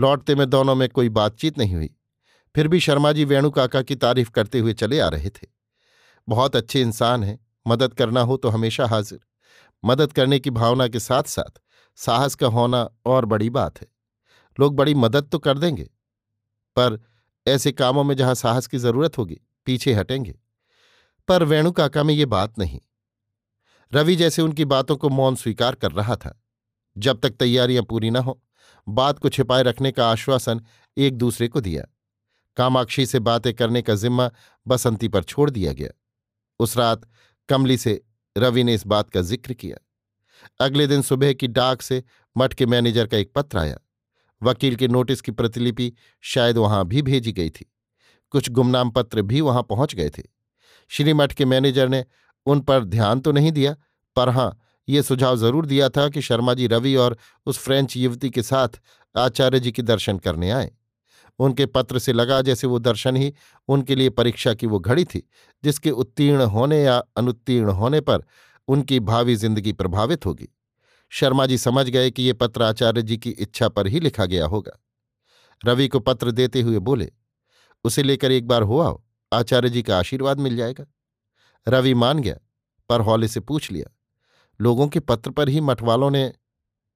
लौटते 0.00 0.34
में 0.34 0.50
दोनों 0.50 0.74
में 0.74 0.88
कोई 0.88 1.08
बातचीत 1.08 1.58
नहीं 1.58 1.74
हुई। 1.74 1.96
फिर 2.54 2.68
भी 2.68 2.80
शर्मा 2.80 3.12
जी 3.12 3.24
वेणु 3.24 3.50
काका 3.50 3.82
की 3.82 3.96
तारीफ़ 3.96 4.30
करते 4.30 4.58
हुए 4.58 4.72
चले 4.72 5.00
आ 5.00 5.08
रहे 5.08 5.30
थे। 5.30 5.46
बहुत 6.28 6.56
अच्छे 6.56 6.80
इंसान 6.80 7.24
हैं। 7.24 7.46
मदद 7.66 7.94
करना 7.94 8.20
हो 8.20 8.36
तो 8.36 8.48
हमेशा 8.48 8.86
हाजिर। 8.86 9.20
मदद 9.84 10.12
करने 10.12 10.38
की 10.38 10.50
भावना 10.50 10.88
के 10.88 11.00
साथ 11.00 11.22
साथ 11.22 11.60
साहस 11.96 12.34
का 12.34 12.46
होना 12.46 12.90
और 13.06 13.24
बड़ी 13.24 13.50
बात 13.50 13.80
है। 13.80 13.88
लोग 14.60 14.76
बड़ी 14.76 14.94
मदद 14.94 15.24
तो 15.24 15.38
कर 15.38 15.58
देंगे। 15.58 15.84
पर 16.78 17.04
ऐसे 17.46 17.72
कामों 17.72 18.04
में 18.04 18.14
जहाँ 18.14 18.34
साहस 18.34 18.66
की 18.66 18.78
ज़रूरत 18.78 19.18
होगी, 19.18 19.40
पीछे 19.64 19.92
हटेंगे। 19.92 20.38
पर 21.28 21.42
वेणु 21.42 21.72
काका 21.72 22.02
में 22.02 22.14
ये 22.14 22.26
बात 22.26 22.58
नहीं। 22.58 22.80
रवि 23.94 24.16
जैसे 24.16 24.42
उनकी 24.42 24.64
बातों 24.64 24.96
को 24.96 25.08
मौन 25.08 25.34
स्वीकार 25.34 25.74
कर 25.74 25.92
रहा 25.92 26.16
था। 26.16 26.42
जब 26.96 27.20
तक 27.20 27.30
तैयारियाँ 27.30 27.82
पूरी 27.82 28.10
न 28.10 28.16
हो, 28.16 28.42
बात 28.88 29.18
को 29.18 29.28
छिपाए 29.28 29.62
रखने 29.62 29.92
का 29.92 30.10
आश्वासन 30.10 30.60
एक 30.96 31.18
दूसरे 31.18 31.48
को 31.48 31.60
दिया। 31.60 31.84
कामाक्षी 32.56 33.06
से 33.06 33.18
बातें 33.18 33.54
करने 33.54 33.82
का 33.82 33.94
जिम्मा 33.94 34.30
बसंती 34.66 35.08
पर 35.08 35.22
छोड़ 35.22 35.50
दिया 35.50 35.72
गया। 35.72 35.90
उस 36.60 36.76
रात 36.76 37.08
कमली 37.48 37.76
से 37.76 38.00
रवि 38.36 38.64
ने 38.64 38.74
इस 38.74 38.86
बात 38.86 39.10
का 39.10 39.20
ज़िक्र 39.20 39.54
किया। 39.54 39.76
अगले 40.64 40.86
दिन 40.86 41.02
सुबह 41.02 41.32
की 41.32 41.46
डाक 41.46 41.82
से 41.82 42.02
मठ 42.36 42.54
के 42.54 42.66
मैनेजर 42.66 43.06
का 43.06 43.16
एक 43.16 43.32
पत्र 43.34 43.58
आया। 43.58 43.78
वकील 44.42 44.76
के 44.76 44.88
नोटिस 44.88 45.20
की 45.20 45.32
प्रतिलिपि 45.32 45.92
शायद 46.20 46.58
वहाँ 46.58 46.84
भी 46.86 47.02
भेजी 47.02 47.32
गई 47.32 47.50
थी। 47.50 47.72
कुछ 48.30 48.50
गुमनाम 48.50 48.90
पत्र 48.90 49.22
भी 49.22 49.40
वहाँ 49.40 49.62
पहुँच 49.62 49.94
गए 49.94 50.10
थे। 50.10 50.22
श्री 50.88 51.12
मठ 51.12 51.32
के 51.32 51.44
मैनेजर 51.44 51.88
ने 51.88 52.04
उन 52.46 52.60
पर 52.60 52.84
ध्यान 52.84 53.20
तो 53.20 53.32
नहीं 53.32 53.52
दिया, 53.52 53.74
पर 54.16 54.28
हाँ, 54.28 54.58
ये 54.88 55.02
सुझाव 55.02 55.36
ज़रूर 55.36 55.66
दिया 55.66 55.88
था 55.88 56.08
कि 56.08 56.22
शर्मा 56.22 56.54
जी 56.54 56.66
रवि 56.66 56.94
और 56.96 57.16
उस 57.46 57.58
फ्रेंच 57.58 57.96
युवती 57.96 58.30
के 58.30 58.42
साथ 58.42 58.80
आचार्य 59.14 59.60
जी 59.60 59.72
के 59.72 59.82
दर्शन 59.84 60.18
करने 60.18 60.50
आए। 60.50 60.70
उनके 61.38 61.66
पत्र 61.66 61.98
से 61.98 62.12
लगा 62.12 62.40
जैसे 62.42 62.66
वो 62.66 62.78
दर्शन 62.78 63.16
ही 63.16 63.32
उनके 63.68 63.94
लिए 63.94 64.10
परीक्षा 64.10 64.54
की 64.54 64.66
वो 64.66 64.78
घड़ी 64.78 65.04
थी, 65.04 65.22
जिसके 65.64 65.90
उत्तीर्ण 65.92 66.42
होने 66.46 66.82
या 66.82 66.96
अनुत्तीर्ण 67.16 67.70
होने 67.70 68.00
पर 68.00 68.24
उनकी 68.68 69.00
भावी 69.02 69.34
ज़िंदगी 69.36 69.72
प्रभावित 69.72 70.26
होगी। 70.26 70.48
शर्मा 71.12 71.46
जी 71.46 71.58
समझ 71.58 71.88
गए 71.88 72.10
कि 72.10 72.22
ये 72.22 72.32
पत्र 72.32 72.62
आचार्य 72.62 73.02
जी 73.02 73.16
की 73.16 73.30
इच्छा 73.30 73.68
पर 73.68 73.86
ही 73.86 74.00
लिखा 74.00 74.24
गया 74.26 74.46
होगा। 74.46 74.78
रवि 75.62 75.88
को 75.88 76.00
पत्र 76.00 76.30
देते 76.32 76.60
हुए 76.60 76.78
बोले, 76.80 77.10
उसे 77.84 78.02
लेकर 78.02 78.32
एक 78.32 78.46
बार 78.48 78.62
हो 78.62 78.78
आओ, 78.80 79.02
आचार्य 79.32 79.70
जी 79.70 79.82
का 79.82 79.98
आशीर्वाद 79.98 80.40
मिल 80.40 80.56
जाएगा। 80.56 80.84
रवि 81.68 81.94
मान 81.94 82.18
गया, 82.18 82.36
पर 82.88 83.00
हौले 83.00 83.28
से 83.28 83.40
पूछ 83.40 83.72
लिया, 83.72 83.96
लोगों 84.60 84.88
के 84.88 85.00
पत्र 85.00 85.30
पर 85.30 85.48
ही 85.48 85.60
मठवालों 85.60 86.10
ने 86.10 86.32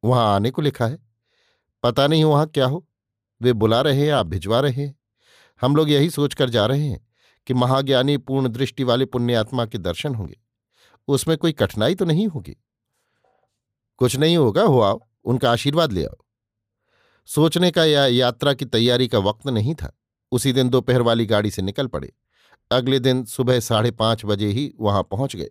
वहाँ 0.04 0.34
आने 0.34 0.50
को 0.50 0.62
लिखा 0.62 0.86
है? 0.86 0.98
पता 1.82 2.06
नहीं 2.06 2.24
वहाँ 2.24 2.46
क्या 2.46 2.66
हो? 2.66 2.86
वे 3.42 3.52
बुला 3.52 3.80
रहे 3.80 4.06
हैं, 4.06 4.12
आप 4.12 4.26
भिजवा 4.26 4.60
रहे 4.60 4.86
हैं। 4.86 4.98
हम 5.60 5.76
लोग 5.76 5.90
यही 5.90 6.10
सोचकर 6.10 6.50
जा 6.50 6.66
रहे 6.66 6.86
हैं 6.88 7.08
कि 7.46 7.54
महाज्ञानी 7.54 8.16
पूर्ण 8.16 8.48
दृष्टि 8.48 8.84
वाले 8.84 9.04
पुण्यात्मा 9.04 9.66
के 9.66 9.78
दर्शन 9.78 10.14
होंगे। 10.14 10.40
उसमें 11.08 11.38
कोई 11.38 11.52
कठिनाई 11.52 11.94
तो 11.94 12.04
नहीं 12.04 12.26
होगी? 12.26 12.56
कुछ 13.96 14.16
नहीं 14.16 14.36
होगा, 14.36 14.62
हो 14.62 14.80
आओ, 14.80 15.00
उनका 15.24 15.52
आशीर्वाद 15.52 15.92
ले 15.92 16.04
आओ। 16.04 16.24
सोचने 17.26 17.70
का 17.70 17.84
या 17.84 18.06
यात्रा 18.06 18.54
की 18.54 18.64
तैयारी 18.64 19.08
का 19.08 19.18
वक्त 19.18 19.46
नहीं 19.46 19.74
था। 19.74 19.98
उसी 20.32 20.52
दिन 20.52 20.68
दोपहर 20.68 21.02
वाली 21.02 21.26
गाड़ी 21.26 21.50
से 21.50 21.62
निकल 21.62 21.86
पड़े। 21.86 22.12
अगले 22.70 22.98
दिन 22.98 23.24
सुबह 23.24 23.60
साढ़े 23.60 23.90
पाँच 23.90 24.24
बजे 24.24 24.46
ही 24.46 24.72
वहाँ 24.80 25.02
पहुँच 25.02 25.36
गए। 25.36 25.48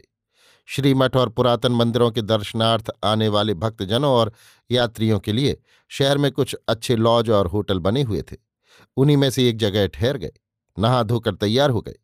श्रीमठ 0.67 1.15
और 1.15 1.30
पुरातन 1.30 1.71
मंदिरों 1.71 2.12
के 2.12 2.21
दर्शनार्थ 2.21 2.91
आने 3.04 3.28
वाले 3.28 3.54
भक्तजनों 3.54 4.12
और 4.12 4.32
यात्रियों 4.71 5.19
के 5.19 5.32
लिए 5.32 5.58
शहर 5.89 6.17
में 6.17 6.32
कुछ 6.32 6.56
अच्छे 6.67 6.95
लॉज 6.95 7.30
और 7.30 7.47
होटल 7.47 7.80
बने 7.80 8.01
हुए 8.01 8.21
थे। 8.21 8.36
उन्हीं 8.97 9.17
में 9.17 9.30
से 9.30 9.49
एक 9.49 9.58
जगह 9.58 9.88
ठहर 9.88 10.17
गए, 10.17 10.32
नहा 10.80 11.04
धोकर 11.04 11.36
तैयार 11.36 11.69
हो 11.69 11.82
गए। 11.82 11.95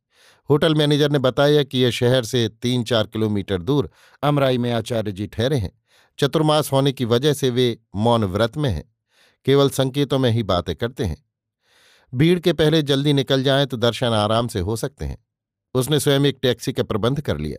होटल 0.50 0.76
मैनेजर 0.76 1.12
ने 1.12 1.20
बताया 1.20 1.64
कि 1.64 1.78
यह 1.78 1.92
शहर 1.92 2.24
से 2.24 2.48
तीन 2.50 2.84
चार 2.84 3.08
किलोमीटर 3.08 3.62
दूर 3.62 3.90
अमराई 4.24 4.58
में 4.58 4.72
आचार्य 4.72 5.12
जी 5.12 5.28
ठहरे 5.28 5.58
हैं। 5.58 5.72
चतुर्मास 6.20 6.72
होने 6.72 6.92
की 6.92 7.06
वजह 7.06 7.34
से 7.34 7.50
वे 7.50 7.78
मौन 7.96 8.24
व्रत 8.24 8.58
में 8.58 8.70
हैं। 8.70 8.96
केवल 9.46 9.70
संकेतों 9.70 10.20
में 10.20 10.32
ही 10.32 10.44
बातें 10.44 10.76
करते 10.76 11.04
हैं। 11.04 11.31
भीड़ 12.14 12.40
के 12.40 12.54
पहले 12.54 12.82
जल्दी 12.82 13.14
निकल 13.14 13.44
जाएँ 13.44 13.66
तो 13.66 13.78
दर्शन 13.78 14.14
आराम 14.14 14.48
से 14.48 14.60
हो 14.60 14.76
सकते 14.76 15.06
हैं। 15.06 15.18
उसने 15.76 16.00
स्वयं 16.00 16.26
एक 16.26 16.40
टैक्सी 16.42 16.74
का 16.74 16.84
प्रबंध 16.84 17.22
कर 17.22 17.38
लिया। 17.38 17.58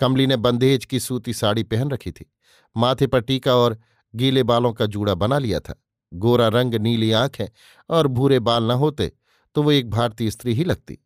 कमली 0.00 0.26
ने 0.26 0.36
बंदेज 0.36 0.84
की 0.84 1.00
सूती 1.00 1.34
साड़ी 1.34 1.62
पहन 1.62 1.90
रखी 1.90 2.12
थी। 2.12 2.30
माथे 2.76 3.06
पर 3.06 3.20
टीका 3.20 3.54
और 3.54 3.78
गीले 4.14 4.42
बालों 4.42 4.72
का 4.72 4.86
जूड़ा 4.86 5.14
बना 5.14 5.38
लिया 5.38 5.60
था। 5.60 5.74
गोरा 6.12 6.48
रंग, 6.48 6.74
नीली 6.74 7.10
आँखें 7.12 7.46
और 7.90 8.06
भूरे 8.06 8.38
बाल 8.38 8.64
न 8.64 8.70
होते 8.70 9.12
तो 9.54 9.62
वो 9.62 9.72
एक 9.72 9.90
भारतीय 9.90 10.30
स्त्री 10.30 10.54
ही 10.54 10.64
लगती। 10.64 10.98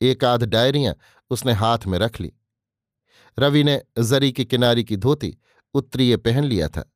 एक 0.00 0.24
आध 0.24 0.44
डायरियाँ 0.44 0.94
उसने 1.30 1.52
हाथ 1.52 1.86
में 1.86 1.98
रख 1.98 2.20
ली। 2.20 2.32
रवि 3.38 3.64
ने 3.64 3.80
जरी 3.98 4.32
की 4.32 4.44
किनारी 4.44 4.84
की 4.84 4.96
धोती, 4.96 5.36
उत्तरीय 5.74 6.16
पहन 6.16 6.44
लिया 6.44 6.68
था। 6.68 6.90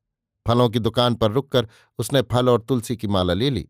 फलों 0.45 0.69
की 0.69 0.79
दुकान 0.79 1.15
पर 1.15 1.31
रुककर 1.31 1.67
उसने 1.99 2.21
फल 2.21 2.49
और 2.49 2.61
तुलसी 2.61 2.95
की 2.97 3.07
माला 3.07 3.33
ले 3.33 3.49
ली। 3.49 3.67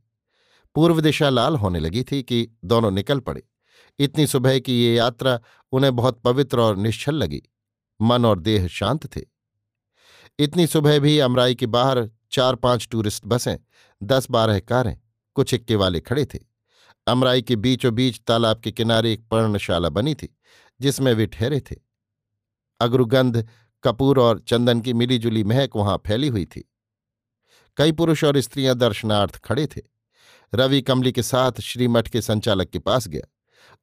पूर्व 0.76 1.02
दिशा 1.02 1.30
लाल 1.30 1.56
होने 1.56 1.80
लगी 1.80 2.04
थी 2.04 2.24
कि 2.24 2.50
दोनों 2.66 2.92
निकल 2.92 3.20
पड़े। 3.20 3.44
इतनी 4.00 4.28
सुबह 4.28 4.60
की 4.60 4.84
ये 4.84 4.96
यात्रा 4.96 5.40
उन्हें 5.72 5.96
बहुत 5.96 6.22
पवित्र 6.22 6.60
और 6.60 6.78
निश्चल 6.78 7.16
लगी। 7.16 7.42
मन 8.02 8.26
और 8.26 8.40
देह 8.40 8.68
शांत 8.68 9.16
थे। 9.16 9.22
इतनी 10.40 10.68
सुबह 10.68 11.00
भी 11.00 11.20
अमराई 11.20 11.56
के 11.56 11.66
बाहर 11.66 12.10
चार 12.32 12.56
पाँच 12.56 12.88
टूरिस्ट 12.92 13.26
बसें 13.26 13.58
दस 14.04 14.28
बारह 14.32 14.60
कारें, 14.60 15.00
कुछ 15.36 15.54
इक्के 15.54 15.76
वाले 15.76 16.00
खड़े 16.00 16.26
थे। 16.26 16.40
अमराई 17.08 17.42
के 17.42 17.56
बीचों 17.56 17.96
बीच 17.96 18.20
तालाब 18.20 18.60
के 18.60 18.72
किनारे 18.72 19.14
एक 19.14 19.28
पर्णशाला 19.28 19.90
बनी 19.90 20.16
थी, 20.16 20.38
जिसमें 20.82 21.14
वे 21.14 21.26
ठहरे 21.26 21.60
थे। 21.60 21.76
अग्रुगंध, 22.80 23.48
कपूर 23.84 24.20
और 24.20 24.40
चंदन 24.40 24.82
की 24.82 24.94
मिलीजुली 24.94 25.44
महक 25.44 25.76
वहाँ 25.76 26.02
फैली 26.08 26.28
हुई 26.28 26.46
थी। 26.46 26.74
कई 27.78 27.92
पुरुष 27.92 28.24
और 28.24 28.40
स्त्रियाँ 28.40 28.76
दर्शनार्थ 28.76 29.36
खड़े 29.36 29.68
थे। 29.68 29.91
रवि 30.54 30.82
कमली 30.82 31.12
के 31.12 31.24
साथ 31.24 31.52
श्रीमठ 31.62 32.08
के 32.08 32.22
संचालक 32.22 32.70
के 32.70 32.80
पास 32.80 33.08
गया। 33.08 33.28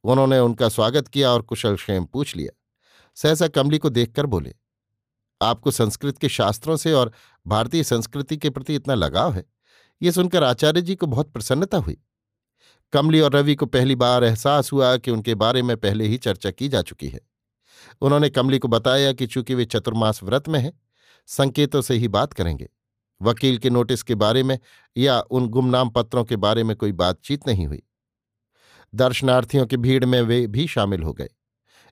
उन्होंने 0.04 0.38
उनका 0.38 0.68
स्वागत 0.68 1.09
किया 1.09 1.31
और 1.31 1.42
कुशल 1.42 1.76
क्षेम 1.76 2.04
पूछ 2.04 2.37
लिया। 2.37 2.57
सहसा 3.16 3.48
कमली 3.48 3.78
को 3.78 3.90
देखकर 3.90 4.26
बोले, 4.26 4.54
आपको 5.42 5.70
संस्कृत 5.70 6.18
के 6.18 6.28
शास्त्रों 6.28 6.76
से 6.76 6.92
और 6.92 7.12
भारतीय 7.46 7.85
संस्कृति 7.85 8.37
के 8.37 8.50
प्रति 8.50 8.74
इतना 8.74 8.94
लगाव 8.94 9.33
है? 9.33 9.44
ये 10.02 10.12
सुनकर 10.12 10.44
आचार्य 10.44 10.83
जी 10.83 10.94
को 10.94 11.07
बहुत 11.07 11.33
प्रसन्नता 11.33 11.78
हुई 11.78 11.96
कमली 12.92 13.20
और 13.20 13.33
रवि 13.33 13.54
को 13.54 13.66
पहली 13.66 13.94
बार 13.94 14.24
एहसास 14.24 14.72
हुआ 14.72 14.96
कि 14.96 15.11
उनके 15.11 15.35
बारे 15.35 15.62
में 15.62 15.76
पहले 15.76 16.07
ही 16.07 16.16
चर्चा 16.16 16.50
की 16.50 16.68
जा 16.68 16.83
चुकी 16.83 17.09
है। 17.09 17.20
उन्होंने 18.00 18.31
कमली 18.31 18.59
को 18.59 18.68
बताया 18.68 19.12
कि 19.12 19.26
चूँकि 19.26 19.54
वे 19.54 19.64
चतुर्मास 19.64 20.22
व्रत 20.22 20.48
में 20.48 20.61
हैं, 20.61 20.81
संकेतों 21.26 21.83
से 21.83 21.94
ही 21.94 22.09
बात 22.09 22.33
करेंगे। 22.33 22.68
वकील 23.22 23.59
के 23.59 23.70
नोटिस 23.70 24.02
के 24.02 24.14
बारे 24.14 24.42
में 24.42 24.59
या 24.96 25.20
उन 25.20 25.48
गुमनाम 25.48 25.90
पत्रों 25.90 26.24
के 26.24 26.37
बारे 26.37 26.64
में 26.64 26.76
कोई 26.76 26.92
बातचीत 26.92 27.46
नहीं 27.46 27.66
हुई। 27.66 27.83
दर्शनार्थियों 28.94 29.66
की 29.66 29.76
भीड़ 29.76 30.04
में 30.04 30.22
वे 30.22 30.46
भी 30.46 30.66
शामिल 30.66 31.02
हो 31.02 31.12
गए। 31.12 31.28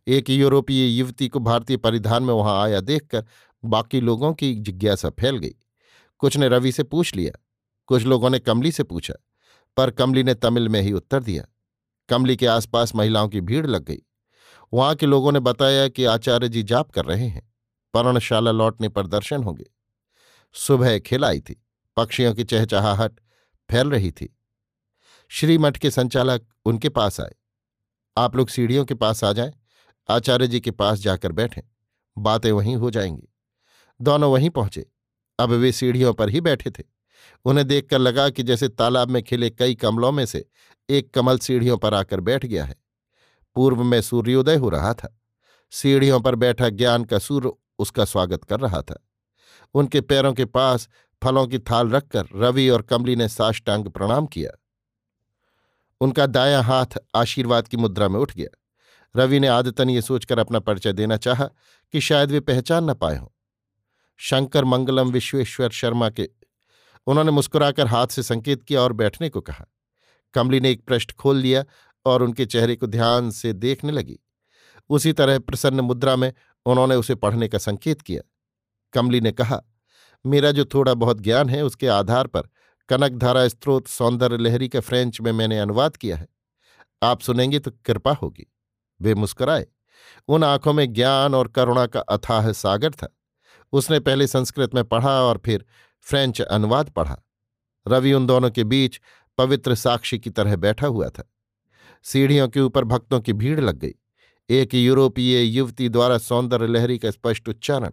एक 0.06 0.30
यूरोपीय 0.30 0.98
युवती 0.98 1.28
को 1.28 1.38
भारतीय 1.38 1.76
परिधान 1.76 2.22
में 2.22 2.34
वहाँ 2.34 2.62
आया 2.62 2.80
देखकर 2.80 3.24
बाकी 3.64 4.00
लोगों 4.00 4.34
की 4.34 4.54
जिज्ञासा 4.54 5.10
फैल 5.10 5.38
गई। 5.38 5.54
कुछ 6.18 6.36
ने 6.36 6.48
रवि 6.48 6.72
से 6.72 6.82
पूछ 6.82 7.14
लिया, 7.16 7.44
कुछ 7.86 8.02
लोगों 8.02 8.30
ने 8.30 8.38
कमली 8.38 8.72
से 8.72 8.82
पूछा, 8.82 9.14
पर 9.76 9.90
कमली 9.90 10.22
ने 10.22 10.34
तमिल 10.34 10.68
में 10.68 10.80
ही 10.80 10.92
उत्तर 10.92 11.22
दिया। 11.22 11.44
कमली 12.08 12.36
के 12.36 12.46
आसपास 12.46 12.94
महिलाओं 12.94 13.28
की 13.28 13.40
भीड़ 13.40 13.66
लग 13.66 13.84
गई। 13.84 14.02
वहाँ 14.72 14.94
के 14.94 15.06
लोगों 15.06 15.32
ने 15.32 15.40
बताया 15.40 15.88
कि 15.88 16.04
आचार्य 16.04 16.48
जी 16.48 16.62
जाप 16.62 16.90
कर 16.90 17.04
रहे 17.04 17.26
हैं। 17.26 17.52
पर्णशाला 17.94 18.50
लौटने 18.50 18.88
पर 18.88 19.06
दर्शन 19.06 19.42
होंगे। 19.42 19.64
सुबह 20.56 20.98
खिलाई 20.98 21.40
थी, 21.40 21.66
पक्षियों 21.96 22.34
की 22.34 22.44
चहचहाहट 22.44 23.20
फैल 23.70 23.90
रही 23.90 24.12
थी। 24.12 24.38
श्रीमठ 25.28 25.76
के 25.76 25.90
संचालक 25.90 26.48
उनके 26.64 26.88
पास 26.88 27.20
आए। 27.20 27.34
आप 28.16 28.36
लोग 28.36 28.48
सीढ़ियों 28.48 28.84
के 28.84 28.94
पास 28.94 29.24
आ 29.24 29.32
जाएँ, 29.32 29.52
आचार्य 30.10 30.46
जी 30.46 30.60
के 30.60 30.70
पास 30.70 30.98
जाकर 30.98 31.32
बैठें, 31.32 31.62
बातें 32.18 32.52
वहीं 32.52 32.76
हो 32.76 32.90
जाएँगी। 32.90 33.28
दोनों 34.00 34.32
वहीं 34.32 34.50
पहुँचे, 34.50 34.90
अब 35.38 35.50
वे 35.50 35.72
सीढ़ियों 35.72 36.14
पर 36.14 36.28
ही 36.28 36.40
बैठे 36.40 36.70
थे। 36.70 36.82
उन्हें 37.44 37.66
देखकर 37.66 37.98
लगा 37.98 38.30
कि 38.30 38.42
जैसे 38.42 38.68
तालाब 38.68 39.08
में 39.08 39.22
खिले 39.22 39.50
कई 39.50 39.74
कमलों 39.74 40.12
में 40.12 40.26
से 40.26 40.48
एक 40.90 41.14
कमल 41.14 41.38
सीढ़ियों 41.38 41.78
पर 41.78 41.94
आकर 41.94 42.20
बैठ 42.20 42.46
गया 42.46 42.64
है। 42.64 42.76
पूर्व 43.54 43.82
में 43.82 44.00
सूर्योदय 44.00 44.56
हो 44.56 44.68
रहा 44.68 44.94
था। 44.94 45.20
सीढ़ियों 45.70 46.20
पर 46.20 46.34
बैठा 46.34 46.68
ज्ञान 46.68 47.04
का 47.04 47.18
सूर्य 47.18 47.52
उसका 47.78 48.04
स्वागत 48.04 48.44
कर 48.44 48.60
रहा 48.60 48.82
था। 48.82 49.05
उनके 49.74 50.00
पैरों 50.00 50.32
के 50.32 50.44
पास 50.44 50.88
फलों 51.24 51.46
की 51.46 51.58
थाल 51.58 51.90
रखकर 51.90 52.24
रवि 52.34 52.68
और 52.68 52.82
कमली 52.82 53.16
ने 53.16 53.28
साष्टांग 53.28 53.88
प्रणाम 53.88 54.26
किया। 54.26 54.50
उनका 56.00 56.26
दायां 56.26 56.62
हाथ 56.62 56.86
आशीर्वाद 57.14 57.68
की 57.68 57.76
मुद्रा 57.76 58.08
में 58.08 58.20
उठ 58.20 58.34
गया। 58.36 58.58
रवि 59.16 59.40
ने 59.40 59.48
आदतन 59.48 59.90
ये 59.90 60.02
सोचकर 60.02 60.38
अपना 60.38 60.58
परिचय 60.58 60.92
देना 60.92 61.16
चाहा 61.16 61.44
कि 61.92 62.00
शायद 62.00 62.30
वे 62.30 62.40
पहचान 62.40 62.90
न 62.90 62.94
पाए 62.94 63.16
हों। 63.16 63.28
शंकर 64.16 64.64
मंगलम 64.64 65.10
विश्वेश्वर 65.10 65.70
शर्मा 65.70 66.10
के 66.10 66.30
उन्होंने 67.06 67.30
मुस्कुराकर 67.30 67.86
हाथ 67.86 68.06
से 68.06 68.22
संकेत 68.22 68.62
किया 68.62 68.80
और 68.80 68.92
बैठने 68.92 69.28
को 69.28 69.40
कहा। 69.40 69.66
कमली 70.34 70.60
ने 70.60 70.70
एक 70.70 70.86
पृष्ठ 70.86 71.12
खोल 71.12 71.36
लिया 71.36 71.64
और 72.06 72.22
उनके 72.22 72.46
चेहरे 72.46 72.76
को 72.76 72.86
ध्यान 72.86 73.30
से 73.30 73.52
देखने 73.52 73.92
लगी। 73.92 74.18
उसी 74.88 75.12
तरह 75.12 75.38
प्रसन्न 75.38 75.80
मुद्रा 75.80 76.16
में 76.16 76.32
उन्होंने 76.66 76.94
उसे 76.94 77.14
पढ़ने 77.14 77.48
का 77.48 77.58
संकेत 77.58 78.02
किया। 78.02 78.22
कमली 78.96 79.20
ने 79.20 79.32
कहा, 79.32 79.62
मेरा 80.26 80.50
जो 80.50 80.64
थोड़ा 80.64 80.94
बहुत 80.94 81.20
ज्ञान 81.20 81.48
है 81.48 81.62
उसके 81.64 81.88
आधार 81.88 82.26
पर 82.26 82.42
कनकधारा 82.88 83.48
स्त्रोत 83.48 83.86
सौंदर्य 83.86 84.36
लहरी 84.36 84.68
का 84.68 84.80
फ्रेंच 84.80 85.20
में 85.20 85.32
मैंने 85.32 85.58
अनुवाद 85.58 85.96
किया 85.96 86.16
है। 86.16 86.28
आप 87.02 87.20
सुनेंगे 87.20 87.58
तो 87.58 87.70
कृपा 87.70 88.12
होगी। 88.12 88.52
वे 89.00 89.14
मुस्कुराए। 89.14 89.66
उन 90.28 90.44
आँखों 90.44 90.72
में 90.72 90.92
ज्ञान 90.92 91.34
और 91.34 91.48
करुणा 91.48 91.86
का 91.86 92.00
अथाह 92.00 92.52
सागर 92.52 92.90
था। 92.90 93.08
उसने 93.72 94.00
पहले 94.00 94.26
संस्कृत 94.26 94.74
में 94.74 94.84
पढ़ा 94.84 95.22
और 95.22 95.40
फिर 95.44 95.64
फ्रेंच 96.00 96.40
अनुवाद 96.40 96.90
पढ़ा। 96.90 97.16
रवि 97.88 98.12
उन 98.12 98.26
दोनों 98.26 98.50
के 98.50 98.64
बीच 98.64 99.00
पवित्र 99.38 99.74
साक्षी 99.74 100.18
की 100.18 100.30
तरह 100.30 100.56
बैठा 100.56 100.86
हुआ 100.86 101.08
था। 101.08 101.30
सीढ़ियों 102.02 102.48
के 102.48 102.60
ऊपर 102.60 102.84
भक्तों 102.84 103.20
की 103.20 103.32
भीड़ 103.32 103.60
लग 103.60 103.76
गई। 103.76 103.94
एक 104.50 104.74
यूरोपीय 104.74 105.42
युवती 105.42 105.88
द्वारा 105.88 106.18
सौंदर्य 106.18 106.66
लहरी 106.66 106.98
का 106.98 107.10
स्पष्ट 107.10 107.48
उच्चारण 107.48 107.90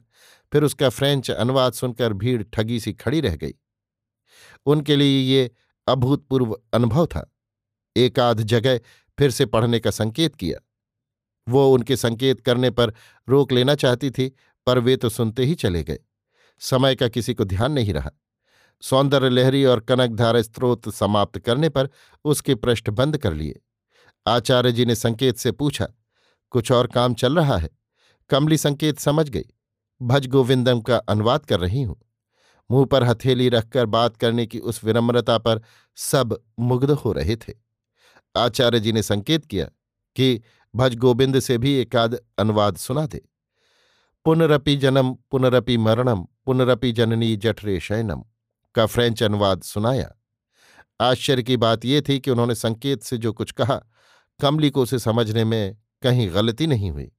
फिर 0.53 0.63
उसका 0.63 0.89
फ्रेंच 0.89 1.31
अनुवाद 1.31 1.73
सुनकर 1.73 2.13
भीड़ 2.13 2.43
ठगी 2.43 2.79
सी 2.79 2.93
खड़ी 2.93 3.21
रह 3.21 3.35
गई। 3.35 3.53
उनके 4.65 4.95
लिए 4.95 5.19
ये 5.35 5.51
अभूतपूर्व 5.87 6.61
अनुभव 6.73 7.05
था। 7.05 7.35
एक 7.97 8.19
आध 8.19 8.41
जगह 8.41 8.79
फिर 9.19 9.31
से 9.31 9.45
पढ़ने 9.45 9.79
का 9.79 9.91
संकेत 9.91 10.35
किया। 10.35 10.59
वो 11.49 11.73
उनके 11.73 11.95
संकेत 11.95 12.41
करने 12.41 12.69
पर 12.69 12.93
रोक 13.29 13.51
लेना 13.51 13.75
चाहती 13.75 14.11
थी, 14.11 14.35
पर 14.67 14.79
वे 14.79 14.97
तो 14.97 15.09
सुनते 15.09 15.45
ही 15.45 15.55
चले 15.55 15.83
गए। 15.83 15.99
समय 16.59 16.95
का 16.95 17.07
किसी 17.07 17.33
को 17.33 17.45
ध्यान 17.45 17.71
नहीं 17.71 17.93
रहा। 17.93 18.11
सौंदर्य 18.81 19.29
लहरी 19.29 19.65
और 19.65 19.79
कनकधारा 19.79 20.41
स्त्रोत 20.41 20.89
समाप्त 20.89 21.39
करने 21.39 21.69
पर 21.69 21.89
उसके 22.25 22.55
पृष्ठ 22.55 22.89
बंद 22.89 23.17
कर 23.17 23.33
लिए। 23.33 23.61
आचार्य 24.27 24.71
जी 24.71 24.85
ने 24.85 24.95
संकेत 24.95 25.37
से 25.37 25.51
पूछा, 25.51 25.87
कुछ 26.49 26.71
और 26.71 26.87
काम 26.87 27.13
चल 27.13 27.35
रहा 27.35 27.57
है? 27.57 27.69
कमली 28.29 28.57
संकेत 28.57 28.99
समझ 28.99 29.29
गई। 29.29 29.45
भज 30.03 30.27
गोविंदम 30.27 30.81
का 30.81 30.97
अनुवाद 30.97 31.45
कर 31.45 31.59
रही 31.59 31.83
हूँ। 31.83 32.01
मुँह 32.71 32.85
पर 32.85 33.03
हथेली 33.03 33.49
रखकर 33.49 33.85
बात 33.85 34.17
करने 34.17 34.45
की 34.45 34.59
उस 34.59 34.83
विनम्रता 34.83 35.37
पर 35.37 35.61
सब 35.95 36.43
मुग्ध 36.59 36.91
हो 36.91 37.11
रहे 37.11 37.35
थे। 37.35 37.53
आचार्य 38.37 38.79
जी 38.79 38.91
ने 38.91 39.03
संकेत 39.03 39.45
किया 39.45 39.65
कि 40.15 40.41
भज 40.75 40.95
गोविंद 40.95 41.39
से 41.39 41.57
भी 41.57 41.73
एकाद 41.73 42.19
अनुवाद 42.39 42.77
सुना 42.77 43.05
दे। 43.05 43.21
पुनरपि 44.25 44.75
जन्म, 44.75 45.13
पुनरपि 45.31 45.77
मरणम, 45.77 46.27
पुनरपि 46.45 46.91
जननी 46.91 47.35
जठरे 47.35 47.79
शयनम 47.79 48.23
का 48.75 48.85
फ्रेंच 48.85 49.23
अनुवाद 49.23 49.61
सुनाया। 49.61 50.11
आश्चर्य 51.01 51.43
की 51.43 51.57
बात 51.57 51.85
यह 51.85 52.03
थी 52.09 52.19
कि 52.19 52.31
उन्होंने 52.31 52.55
संकेत 52.55 53.03
से 53.03 53.17
जो 53.17 53.33
कुछ 53.33 53.51
कहा, 53.51 53.81
कमली 54.41 54.69
को 54.69 54.81
उसे 54.81 54.99
समझने 54.99 55.43
में 55.43 55.77
कहीं 56.01 56.33
गलती 56.33 56.67
नहीं 56.67 56.91
हुई। 56.91 57.11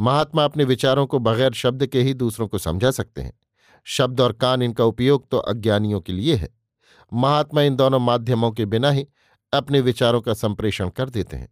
महात्मा 0.00 0.44
अपने 0.44 0.64
विचारों 0.64 1.06
को 1.06 1.18
बगैर 1.18 1.52
शब्द 1.52 1.86
के 1.86 2.02
ही 2.02 2.14
दूसरों 2.14 2.48
को 2.48 2.58
समझा 2.58 2.90
सकते 2.90 3.22
हैं। 3.22 3.32
शब्द 3.84 4.20
और 4.20 4.32
कान 4.32 4.62
इनका 4.62 4.84
उपयोग 4.84 5.28
तो 5.30 5.38
अज्ञानियों 5.38 6.00
के 6.00 6.12
लिए 6.12 6.34
है। 6.34 6.48
महात्मा 7.12 7.62
इन 7.62 7.76
दोनों 7.76 7.98
माध्यमों 7.98 8.50
के 8.52 8.66
बिना 8.66 8.90
ही 8.90 9.06
अपने 9.52 9.80
विचारों 9.80 10.20
का 10.20 10.34
संप्रेषण 10.34 10.88
कर 10.88 11.10
देते 11.10 11.36
हैं। 11.36 11.48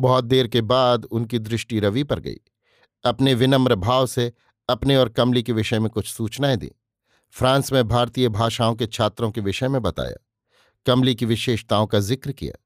बहुत 0.00 0.24
देर 0.24 0.46
के 0.48 0.60
बाद 0.60 1.04
उनकी 1.04 1.38
दृष्टि 1.38 1.80
रवि 1.80 2.04
पर 2.04 2.20
गई। 2.20 2.40
अपने 3.04 3.34
विनम्र 3.34 3.74
भाव 3.74 4.06
से 4.06 4.32
अपने 4.68 4.96
और 4.96 5.08
कमली 5.08 5.42
के 5.42 5.52
विषय 5.52 5.78
में 5.78 5.90
कुछ 5.90 6.06
सूचनाएँ 6.06 6.56
दी। 6.56 6.70
फ्रांस 7.32 7.72
में 7.72 7.88
भारतीय 7.88 8.28
भाषाओं 8.28 8.74
के 8.74 8.86
छात्रों 8.86 9.30
के 9.30 9.40
विषय 9.40 9.68
में 9.68 9.82
बताया। 9.82 10.16
कमली 10.86 11.14
की 11.14 11.26
विशेषताओं 11.26 11.86
का 11.86 12.00
ज़िक्र 12.00 12.32
किया। 12.32 12.64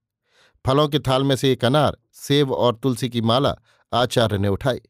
फलों 0.67 0.89
के 0.89 0.99
थाल 0.99 1.23
में 1.23 1.37
से 1.37 1.53
एक 1.53 1.65
अनार, 1.65 1.97
सेब 2.13 2.53
और 2.53 2.75
तुलसी 2.75 3.09
की 3.09 3.21
माला 3.21 3.57
आचार्य 3.95 4.39
ने 4.39 4.49
उठाई। 4.49 4.81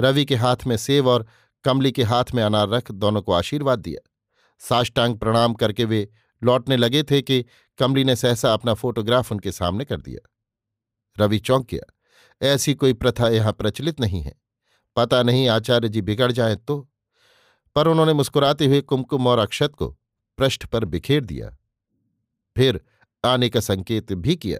रवि 0.00 0.24
के 0.24 0.34
हाथ 0.34 0.56
में 0.66 0.76
सेव 0.76 1.08
और 1.08 1.26
कमली 1.64 1.92
के 1.92 2.02
हाथ 2.02 2.24
में 2.34 2.42
अनार 2.42 2.68
रख 2.68 2.90
दोनों 2.90 3.22
को 3.22 3.32
आशीर्वाद 3.32 3.78
दिया। 3.78 4.10
साष्टांग 4.58 5.18
प्रणाम 5.18 5.54
करके 5.54 5.84
वे 5.84 6.08
लौटने 6.42 6.76
लगे 6.76 7.02
थे 7.02 7.22
कि 7.22 7.44
कमली 7.78 8.04
ने 8.04 8.16
सहसा 8.16 8.54
अपना 8.54 8.74
फोटोग्राफ 8.74 9.32
उनके 9.32 9.52
सामने 9.52 9.84
कर 9.84 10.00
दिया। 10.00 10.30
रवि 11.24 11.38
चौंक 11.38 11.68
गया। 11.70 11.94
ऐसी 12.42 12.74
कोई 12.74 12.92
प्रथा 12.92 13.28
यहाँ 13.28 13.52
प्रचलित 13.52 14.00
नहीं 14.00 14.22
है। 14.22 14.40
पता 14.96 15.22
नहीं 15.22 15.48
आचार्य 15.48 15.88
जी 15.88 16.02
बिगड़ 16.02 16.32
जाए 16.32 16.56
तो। 16.56 16.90
पर 17.74 17.88
उन्होंने 17.88 18.12
मुस्कुराते 18.12 18.66
हुए 18.66 18.80
कुमकुम 18.80 19.26
और 19.26 19.38
अक्षत 19.38 19.74
को 19.74 19.98
पृष्ठ 20.38 20.66
पर 20.66 20.84
बिखेर 20.84 21.24
दिया। 21.24 21.56
फिर 22.56 22.80
आने 23.24 23.48
का 23.48 23.60
संकेत 23.60 24.12
भी 24.12 24.36
किया। 24.36 24.58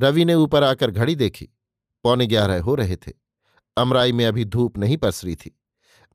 रवि 0.00 0.24
ने 0.24 0.34
ऊपर 0.34 0.62
आकर 0.62 0.90
घड़ी 0.90 1.14
देखी। 1.14 1.55
पौने 2.04 2.26
ग्यारह 2.26 2.62
हो 2.62 2.74
रहे 2.74 2.96
थे। 2.96 3.12
अमराई 3.76 4.12
में 4.12 4.24
अभी 4.26 4.44
धूप 4.44 4.78
नहीं 4.78 4.96
पसरी 4.96 5.34
थी। 5.36 5.58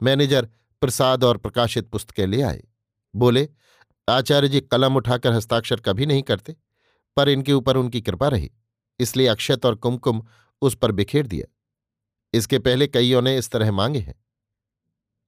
मैनेजर 0.01 0.49
प्रसाद 0.81 1.23
और 1.23 1.37
प्रकाशित 1.37 1.89
पुस्तकें 1.89 2.27
ले 2.27 2.41
आए। 2.41 2.63
बोले, 3.15 3.49
आचार्य 4.07 4.47
जी, 4.47 4.61
कलम 4.61 4.95
उठाकर 4.95 5.33
हस्ताक्षर 5.33 5.79
कभी 5.79 6.05
नहीं 6.05 6.23
करते, 6.23 6.55
पर 7.17 7.29
इनके 7.29 7.53
ऊपर 7.53 7.77
उनकी 7.77 8.01
कृपा 8.01 8.27
रही, 8.27 8.51
इसलिए 8.99 9.27
अक्षत 9.27 9.65
और 9.65 9.75
कुमकुम 9.75 10.23
उस 10.61 10.75
पर 10.75 10.91
बिखेर 10.91 11.27
दिया। 11.27 11.47
इसके 12.33 12.59
पहले 12.59 12.87
कईयों 12.87 13.21
ने 13.21 13.37
इस 13.37 13.49
तरह 13.51 13.71
मांगे 13.71 13.99
हैं। 13.99 14.15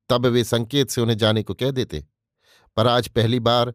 तब 0.09 0.25
वे 0.25 0.43
संकेत 0.43 0.89
से 0.89 1.01
उन्हें 1.01 1.17
जाने 1.17 1.43
को 1.43 1.53
कह 1.53 1.71
देते, 1.71 2.05
पर 2.77 2.87
आज 2.87 3.07
पहली 3.07 3.39
बार 3.39 3.73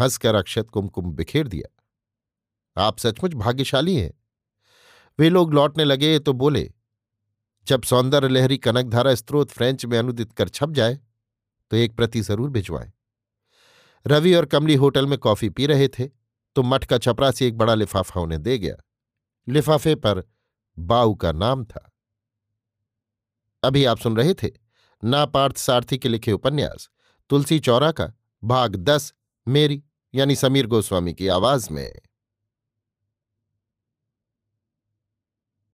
हंसकर 0.00 0.34
अक्षत 0.34 0.70
कुमकुम 0.70 1.12
बिखेर 1.12 1.48
दिया। 1.48 2.82
आप 2.82 2.98
सचमुच 2.98 3.34
भाग्यशाली 3.34 3.96
हैं। 3.96 4.12
वे 5.18 5.28
लोग 5.28 5.54
लौटने 5.54 5.84
लगे 5.84 6.18
तो 6.18 6.32
बोले, 6.34 6.70
जब 7.66 7.82
सौंदर्य 7.82 8.28
लहरी 8.28 8.56
कनकधारा 8.58 9.14
स्त्रोत 9.14 9.50
फ्रेंच 9.50 9.84
में 9.86 9.98
अनुदित 9.98 10.32
कर 10.32 10.48
छप 10.48 10.70
जाए 10.72 10.98
तो 11.70 11.76
एक 11.76 11.96
प्रति 11.96 12.20
ज़रूर 12.20 12.50
भिजवाएँ। 12.50 12.90
रवि 14.06 14.34
और 14.34 14.44
कमली 14.46 14.74
होटल 14.74 15.06
में 15.06 15.18
कॉफ़ी 15.18 15.48
पी 15.50 15.66
रहे 15.66 15.88
थे 15.88 16.06
तो 16.56 16.62
मठ 16.62 16.84
का 16.84 16.98
छपरा 16.98 17.30
से 17.30 17.46
एक 17.46 17.58
बड़ा 17.58 17.74
लिफाफा 17.74 18.20
उन्हें 18.20 18.42
दे 18.42 18.58
गया। 18.58 18.74
लिफाफे 19.48 19.94
पर 19.96 20.22
बाऊ 20.76 21.14
का 21.14 21.32
नाम 21.32 21.64
था। 21.64 21.86
अभी 23.62 23.84
आप 23.84 23.98
सुन 23.98 24.16
रहे 24.16 24.34
थे 24.34 24.50
नापार्थ 25.02 25.56
सारथी 25.56 25.98
के 25.98 26.08
लिखे 26.08 26.32
उपन्यास, 26.32 26.88
तुलसी 27.30 27.58
चौरा 27.60 27.90
का, 27.92 28.12
भाग 28.42 28.76
दस, 28.76 29.12
मेरी, 29.46 29.82
यानी 30.14 30.36
समीर 30.36 30.66
गोस्वामी 30.66 31.12
की 31.14 31.28
आवाज़ 31.28 31.68
में। 31.72 31.92